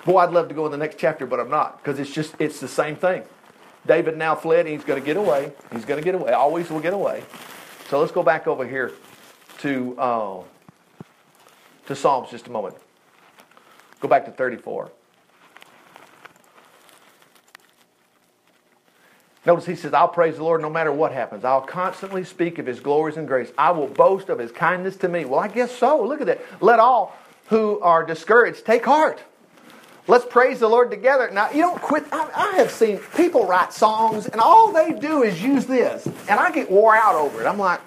Boy, 0.05 0.17
I'd 0.17 0.31
love 0.31 0.49
to 0.49 0.53
go 0.53 0.65
in 0.65 0.71
the 0.71 0.77
next 0.77 0.97
chapter, 0.97 1.25
but 1.25 1.39
I'm 1.39 1.49
not, 1.49 1.77
because 1.77 1.99
it's 1.99 2.11
just, 2.11 2.35
it's 2.39 2.59
the 2.59 2.67
same 2.67 2.95
thing. 2.95 3.23
David 3.85 4.17
now 4.17 4.35
fled, 4.35 4.65
and 4.65 4.69
he's 4.69 4.83
going 4.83 4.99
to 4.99 5.05
get 5.05 5.15
away. 5.15 5.51
He's 5.71 5.85
going 5.85 5.99
to 5.99 6.03
get 6.03 6.15
away. 6.15 6.33
Always 6.33 6.69
will 6.69 6.79
get 6.79 6.93
away. 6.93 7.23
So 7.89 7.99
let's 7.99 8.11
go 8.11 8.23
back 8.23 8.47
over 8.47 8.67
here 8.67 8.91
to, 9.59 9.97
uh, 9.97 10.43
to 11.87 11.95
Psalms 11.95 12.29
just 12.29 12.47
a 12.47 12.51
moment. 12.51 12.75
Go 13.99 14.07
back 14.07 14.25
to 14.25 14.31
34. 14.31 14.91
Notice 19.45 19.65
he 19.65 19.75
says, 19.75 19.93
I'll 19.93 20.07
praise 20.07 20.37
the 20.37 20.43
Lord 20.43 20.61
no 20.61 20.69
matter 20.69 20.91
what 20.91 21.11
happens. 21.11 21.43
I'll 21.43 21.61
constantly 21.61 22.23
speak 22.23 22.59
of 22.59 22.67
his 22.67 22.79
glories 22.79 23.17
and 23.17 23.27
grace. 23.27 23.51
I 23.57 23.71
will 23.71 23.87
boast 23.87 24.29
of 24.29 24.37
his 24.37 24.51
kindness 24.51 24.97
to 24.97 25.07
me. 25.07 25.25
Well, 25.25 25.39
I 25.39 25.47
guess 25.47 25.75
so. 25.75 26.03
Look 26.03 26.21
at 26.21 26.27
that. 26.27 26.41
Let 26.61 26.79
all 26.79 27.17
who 27.47 27.79
are 27.79 28.05
discouraged 28.05 28.65
take 28.65 28.85
heart. 28.85 29.21
Let's 30.07 30.25
praise 30.25 30.59
the 30.59 30.67
Lord 30.67 30.91
together. 30.91 31.29
Now, 31.31 31.49
you 31.51 31.61
don't 31.61 31.81
quit. 31.81 32.05
I, 32.11 32.29
I, 32.33 32.57
have 32.57 32.71
seen 32.71 32.99
people 33.15 33.45
write 33.45 33.71
songs, 33.71 34.27
and 34.27 34.41
all 34.41 34.71
they 34.71 34.93
do 34.93 35.23
is 35.23 35.41
use 35.41 35.65
this. 35.65 36.05
And 36.27 36.39
I 36.39 36.51
get 36.51 36.71
wore 36.71 36.95
out 36.95 37.15
over 37.15 37.41
it. 37.41 37.45
I'm 37.45 37.59
like, 37.59 37.79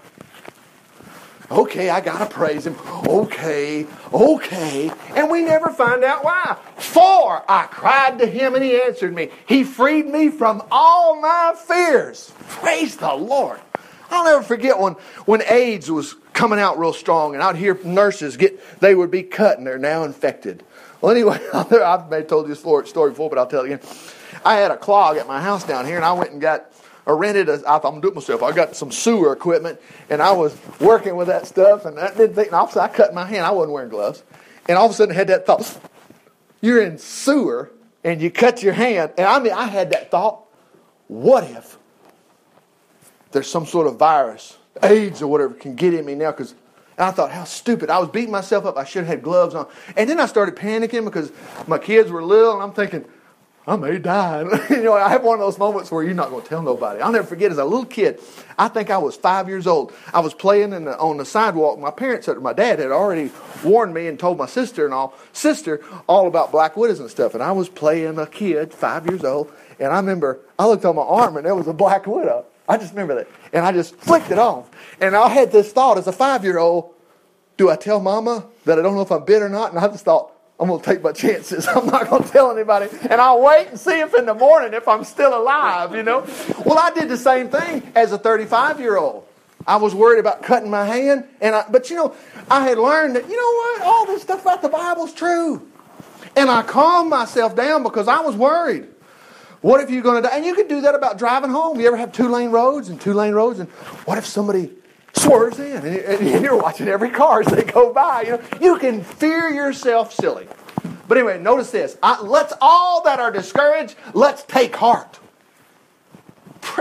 okay, 1.51 1.91
I 1.91 2.01
got 2.01 2.19
to 2.19 2.27
praise 2.27 2.67
him. 2.67 2.77
Okay, 3.07 3.87
okay. 4.13 4.91
And 5.15 5.31
we 5.31 5.43
never 5.43 5.71
find 5.71 6.05
out 6.05 6.25
why. 6.25 6.57
For 6.77 7.45
I 7.49 7.67
cried 7.67 8.19
to 8.19 8.27
him, 8.27 8.55
and 8.55 8.65
he 8.65 8.81
answered 8.81 9.15
me. 9.15 9.31
He 9.47 9.65
freed 9.65 10.07
me 10.07 10.31
from 10.31 10.63
all 10.71 11.21
my 11.21 11.55
fears. 11.57 12.33
Praise 12.49 12.97
the 12.97 13.15
Lord. 13.15 13.61
I'll 14.11 14.25
never 14.25 14.43
forget 14.43 14.79
when, 14.79 14.95
when 15.25 15.43
AIDS 15.49 15.91
was 15.91 16.15
coming 16.33 16.59
out 16.59 16.79
real 16.79 16.93
strong, 16.93 17.35
and 17.35 17.43
I'd 17.43 17.57
hear 17.57 17.79
nurses 17.85 18.37
get, 18.37 18.81
they 18.81 18.95
would 18.95 19.11
be 19.11 19.23
cut, 19.23 19.59
and 19.59 19.67
they're 19.67 19.79
now 19.79 20.05
infected. 20.05 20.63
Well, 21.01 21.13
anyway, 21.13 21.41
I've 21.53 22.29
told 22.29 22.49
this 22.49 22.61
story 22.61 23.11
before, 23.11 23.31
but 23.31 23.39
I'll 23.39 23.47
tell 23.47 23.63
it 23.63 23.67
again. 23.67 23.81
I 24.45 24.55
had 24.55 24.71
a 24.71 24.77
clog 24.77 25.17
at 25.17 25.27
my 25.27 25.41
house 25.41 25.65
down 25.65 25.87
here, 25.87 25.97
and 25.97 26.05
I 26.05 26.13
went 26.13 26.33
and 26.33 26.41
got 26.41 26.74
or 27.07 27.17
rented. 27.17 27.49
A, 27.49 27.55
I 27.55 27.57
thought 27.57 27.85
I'm 27.85 27.91
gonna 27.93 28.03
do 28.03 28.09
it 28.09 28.15
myself. 28.15 28.43
I 28.43 28.53
got 28.53 28.77
some 28.77 28.91
sewer 28.91 29.33
equipment, 29.33 29.81
and 30.11 30.23
I 30.23 30.33
was 30.33 30.57
working 30.81 31.17
with 31.17 31.29
that 31.29 31.47
stuff, 31.47 31.85
and 31.85 31.99
I 31.99 32.09
didn't 32.09 32.35
think. 32.35 32.49
And 32.49 32.57
all 32.57 32.65
of 32.65 32.71
a 32.71 32.73
sudden, 32.75 32.91
I 32.91 32.97
cut 32.97 33.15
my 33.15 33.25
hand. 33.27 33.45
I 33.45 33.51
wasn't 33.51 33.73
wearing 33.73 33.91
gloves, 33.91 34.23
and 34.69 34.79
all 34.79 34.87
of 34.87 34.93
a 34.93 34.95
sudden, 34.95 35.15
I 35.15 35.19
had 35.19 35.29
that 35.29 35.47
thought: 35.47 35.81
you're 36.61 36.83
in 36.83 36.99
sewer, 36.99 37.71
and 38.03 38.21
you 38.21 38.31
cut 38.31 38.63
your 38.63 38.73
hand. 38.73 39.13
And 39.19 39.27
I 39.27 39.39
mean, 39.39 39.53
I 39.53 39.67
had 39.67 39.91
that 39.91 40.11
thought: 40.11 40.45
what 41.09 41.45
if 41.45 41.79
there's 43.33 43.51
some 43.51 43.67
sort 43.67 43.87
of 43.87 43.97
virus, 43.97 44.57
AIDS 44.83 45.23
or 45.23 45.27
whatever, 45.27 45.55
can 45.55 45.75
get 45.75 45.95
in 45.95 46.05
me 46.05 46.15
now? 46.15 46.31
Because 46.31 46.55
I 46.97 47.11
thought, 47.11 47.33
how 47.33 47.45
stupid. 47.45 47.91
I 47.91 47.99
was 47.99 48.09
beating 48.09 48.31
myself 48.31 48.67
up. 48.67 48.77
I 48.77 48.85
should 48.85 49.01
have 49.01 49.09
had 49.09 49.23
gloves 49.23 49.55
on. 49.55 49.67
And 49.97 50.09
then 50.09 50.21
I 50.21 50.27
started 50.27 50.55
panicking 50.55 51.05
because 51.05 51.33
my 51.67 51.79
kids 51.79 52.11
were 52.11 52.23
little, 52.23 52.55
and 52.55 52.63
I'm 52.63 52.73
thinking, 52.73 53.05
I 53.67 53.77
may 53.77 53.99
die. 53.99 54.43
you 54.71 54.83
know, 54.83 54.93
I 54.93 55.09
have 55.09 55.25
one 55.25 55.39
of 55.39 55.41
those 55.41 55.59
moments 55.59 55.91
where 55.91 56.03
you're 56.03 56.15
not 56.15 56.29
going 56.29 56.43
to 56.43 56.49
tell 56.49 56.63
nobody. 56.63 57.01
I'll 57.01 57.13
never 57.13 57.27
forget 57.27 57.51
as 57.51 57.57
a 57.57 57.65
little 57.65 57.87
kid, 57.87 58.21
I 58.59 58.69
think 58.69 58.91
I 58.91 58.99
was 58.99 59.17
five 59.17 59.49
years 59.49 59.67
old. 59.67 59.93
I 60.13 60.21
was 60.21 60.35
playing 60.35 60.71
the, 60.71 60.99
on 60.99 61.17
the 61.17 61.25
sidewalk. 61.25 61.79
My 61.79 61.91
parents, 61.91 62.29
my 62.41 62.53
dad 62.53 62.79
had 62.79 62.91
already 62.91 63.31
warned 63.65 63.95
me 63.95 64.07
and 64.07 64.19
told 64.19 64.37
my 64.37 64.47
sister 64.47 64.85
and 64.85 64.93
all, 64.93 65.15
sister 65.33 65.83
all 66.07 66.27
about 66.27 66.53
black 66.53 66.77
widows 66.77 67.01
and 67.01 67.11
stuff. 67.11 67.33
And 67.33 67.43
I 67.43 67.53
was 67.53 67.71
playing 67.71 68.19
a 68.19 68.27
kid, 68.27 68.75
five 68.75 69.07
years 69.07 69.25
old. 69.25 69.51
And 69.81 69.93
I 69.93 69.97
remember 69.97 70.41
I 70.59 70.67
looked 70.67 70.85
on 70.85 70.97
my 70.97 71.03
arm 71.03 71.37
and 71.39 71.47
there 71.47 71.55
was 71.55 71.67
a 71.67 71.73
black 71.73 72.07
widow. 72.07 72.45
I 72.69 72.77
just 72.77 72.93
remember 72.93 73.15
that. 73.17 73.29
And 73.53 73.65
I 73.65 73.73
just 73.73 73.97
flicked 73.97 74.31
it 74.31 74.39
off. 74.39 74.71
And 75.01 75.17
I 75.17 75.29
had 75.29 75.53
this 75.53 75.73
thought 75.73 75.97
as 75.97 76.07
a 76.07 76.13
five 76.13 76.45
year 76.45 76.59
old 76.59 76.95
do 77.57 77.71
I 77.71 77.77
tell 77.77 78.01
mama 78.01 78.47
that 78.65 78.79
I 78.79 78.83
don't 78.83 78.95
know 78.95 79.03
if 79.03 79.13
I'm 79.13 79.25
bit 79.25 79.43
or 79.43 79.49
not? 79.49 79.71
And 79.71 79.79
I 79.79 79.87
just 79.89 80.05
thought, 80.05 80.33
I'm 80.59 80.69
going 80.69 80.81
to 80.81 80.87
take 80.87 81.03
my 81.03 81.13
chances. 81.13 81.67
I'm 81.75 81.87
not 81.87 82.09
going 82.09 82.23
to 82.23 82.29
tell 82.29 82.51
anybody. 82.51 82.89
And 83.03 83.21
I'll 83.21 83.43
wait 83.43 83.69
and 83.69 83.79
see 83.79 84.01
if 84.01 84.15
in 84.15 84.27
the 84.27 84.35
morning 84.35 84.73
if 84.73 84.87
I'm 84.87 85.05
still 85.05 85.37
alive, 85.37 85.95
you 85.95 86.03
know? 86.03 86.27
Well, 86.65 86.79
I 86.79 86.91
did 86.91 87.09
the 87.09 87.17
same 87.17 87.49
thing 87.49 87.83
as 87.95 88.13
a 88.13 88.19
35 88.19 88.81
year 88.81 88.97
old. 88.97 89.27
I 89.67 89.77
was 89.77 89.95
worried 89.95 90.21
about 90.21 90.43
cutting 90.43 90.71
my 90.71 90.85
hand. 90.85 91.25
and 91.41 91.55
I, 91.55 91.65
But, 91.69 91.89
you 91.91 91.97
know, 91.97 92.15
I 92.51 92.69
had 92.69 92.79
learned 92.79 93.17
that, 93.17 93.29
you 93.29 93.37
know 93.37 93.53
what? 93.53 93.83
All 93.83 94.07
this 94.07 94.23
stuff 94.23 94.43
about 94.43 94.63
the 94.63 94.69
Bible's 94.69 95.13
true. 95.13 95.67
And 96.37 96.51
I 96.51 96.63
calmed 96.63 97.11
myself 97.11 97.57
down 97.57 97.83
because 97.83 98.07
I 98.07 98.21
was 98.21 98.37
worried. 98.37 98.89
What 99.61 99.81
if 99.81 99.89
you're 99.89 100.03
going 100.03 100.23
to 100.23 100.29
die? 100.29 100.37
And 100.37 100.45
you 100.45 100.55
could 100.55 100.69
do 100.69 100.83
that 100.83 100.95
about 100.95 101.17
driving 101.17 101.51
home. 101.51 101.81
You 101.81 101.87
ever 101.87 101.97
have 101.97 102.13
two 102.13 102.29
lane 102.29 102.51
roads 102.51 102.91
and 102.91 103.01
two 103.01 103.15
lane 103.15 103.33
roads? 103.33 103.61
And 103.61 103.69
what 104.05 104.19
if 104.19 104.27
somebody 104.27 104.71
swerves 105.15 105.59
in 105.59 105.85
and 105.87 106.45
you're 106.45 106.57
watching 106.57 106.89
every 106.89 107.11
car 107.11 107.41
as 107.41 107.47
they 107.47 107.65
go 107.65 107.93
by? 107.93 108.23
You, 108.23 108.31
know, 108.33 108.43
you 108.61 108.79
can 108.79 109.03
fear 109.03 109.49
yourself 109.51 110.13
silly. 110.13 110.49
But 111.07 111.19
anyway, 111.19 111.41
notice 111.41 111.71
this. 111.71 111.97
I, 112.03 112.23
let's 112.23 112.53
all 112.61 113.03
that 113.05 113.21
are 113.21 113.31
discouraged, 113.31 113.97
let's 114.15 114.43
take 114.45 114.75
heart. 114.77 115.19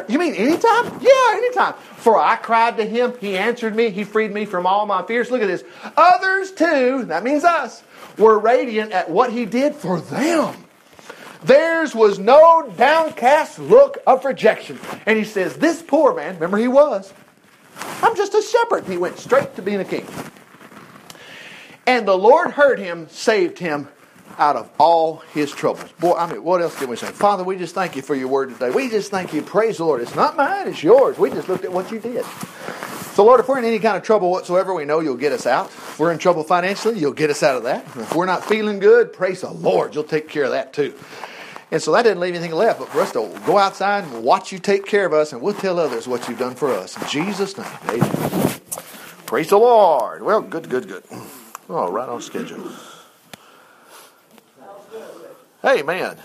You 0.08 0.18
mean 0.18 0.34
anytime? 0.34 0.86
Yeah, 1.02 1.34
anytime. 1.34 1.74
For 1.98 2.18
I 2.18 2.38
cried 2.38 2.78
to 2.78 2.86
him, 2.86 3.14
he 3.20 3.38
answered 3.38 3.76
me, 3.76 3.90
he 3.90 4.04
freed 4.04 4.32
me 4.32 4.46
from 4.46 4.66
all 4.66 4.86
my 4.86 5.04
fears. 5.04 5.30
Look 5.30 5.42
at 5.42 5.48
this. 5.48 5.64
Others 5.96 6.54
too, 6.54 7.06
that 7.06 7.24
means 7.24 7.44
us, 7.44 7.84
were 8.18 8.40
radiant 8.40 8.92
at 8.92 9.10
what 9.10 9.32
he 9.32 9.46
did 9.46 9.76
for 9.76 10.00
them. 10.00 10.56
Theirs 11.44 11.94
was 11.94 12.20
no 12.20 12.74
downcast 12.78 13.60
look 13.60 13.98
of 14.08 14.24
rejection. 14.24 14.80
And 15.06 15.18
he 15.18 15.26
says, 15.26 15.58
This 15.58 15.82
poor 15.82 16.16
man, 16.16 16.36
remember 16.36 16.58
he 16.58 16.70
was, 16.70 17.14
I'm 17.78 18.16
just 18.16 18.34
a 18.34 18.42
shepherd. 18.42 18.86
He 18.86 18.98
went 18.98 19.18
straight 19.18 19.56
to 19.56 19.62
being 19.62 19.80
a 19.80 19.86
king. 19.86 20.06
And 21.86 22.08
the 22.08 22.18
Lord 22.18 22.52
heard 22.52 22.80
him, 22.80 23.10
saved 23.10 23.60
him 23.60 23.90
out 24.38 24.56
of 24.56 24.70
all 24.80 25.18
his 25.34 25.52
troubles. 25.52 25.92
Boy, 26.00 26.14
I 26.14 26.32
mean, 26.32 26.44
what 26.44 26.62
else 26.62 26.78
can 26.78 26.90
we 26.90 26.96
say? 26.96 27.08
Father, 27.08 27.44
we 27.44 27.58
just 27.58 27.76
thank 27.76 27.96
you 27.96 28.02
for 28.02 28.16
your 28.16 28.30
word 28.30 28.50
today. 28.50 28.70
We 28.70 28.90
just 28.90 29.12
thank 29.12 29.34
you. 29.34 29.42
Praise 29.42 29.78
the 29.78 29.86
Lord. 29.86 30.02
It's 30.02 30.16
not 30.16 30.36
mine, 30.36 30.68
it's 30.68 30.82
yours. 30.82 31.18
We 31.18 31.30
just 31.30 31.50
looked 31.50 31.66
at 31.66 31.72
what 31.72 31.92
you 31.92 32.00
did. 32.00 32.26
So, 33.14 33.24
Lord, 33.24 33.40
if 33.40 33.48
we're 33.48 33.60
in 33.60 33.66
any 33.66 33.78
kind 33.78 33.96
of 33.96 34.02
trouble 34.02 34.32
whatsoever, 34.32 34.74
we 34.74 34.86
know 34.86 35.00
you'll 35.00 35.18
get 35.18 35.34
us 35.34 35.46
out. 35.46 35.68
If 35.68 36.00
we're 36.00 36.12
in 36.12 36.18
trouble 36.18 36.44
financially, 36.44 36.98
you'll 36.98 37.14
get 37.14 37.30
us 37.30 37.44
out 37.44 37.56
of 37.56 37.64
that. 37.64 37.86
If 37.96 38.16
we're 38.16 38.26
not 38.26 38.44
feeling 38.44 38.80
good, 38.80 39.14
praise 39.14 39.42
the 39.42 39.52
Lord. 39.52 39.94
You'll 39.94 40.04
take 40.04 40.28
care 40.28 40.46
of 40.46 40.52
that 40.52 40.74
too. 40.74 40.96
And 41.74 41.82
so 41.82 41.92
that 41.94 42.04
didn't 42.04 42.20
leave 42.20 42.36
anything 42.36 42.54
left 42.54 42.78
but 42.78 42.90
for 42.90 43.02
us 43.02 43.12
to 43.14 43.42
go 43.48 43.58
outside 43.58 44.04
and 44.04 44.24
watch 44.24 44.52
you 44.52 44.60
take 44.60 44.86
care 44.86 45.08
of 45.08 45.14
us, 45.14 45.34
and 45.34 45.42
we'll 45.42 45.56
tell 45.56 45.80
others 45.80 46.08
what 46.08 46.30
you've 46.30 46.38
done 46.38 46.54
for 46.54 46.72
us. 46.72 46.96
In 47.02 47.08
Jesus' 47.08 47.58
name, 47.58 47.66
amen. 47.90 48.62
Praise 49.26 49.50
the 49.50 49.58
Lord. 49.58 50.22
Well, 50.22 50.42
good, 50.42 50.70
good, 50.70 50.88
good. 50.88 51.04
Oh, 51.68 51.92
right 51.92 52.08
on 52.08 52.22
schedule. 52.22 52.72
Hey, 55.64 55.82
man. 55.82 56.16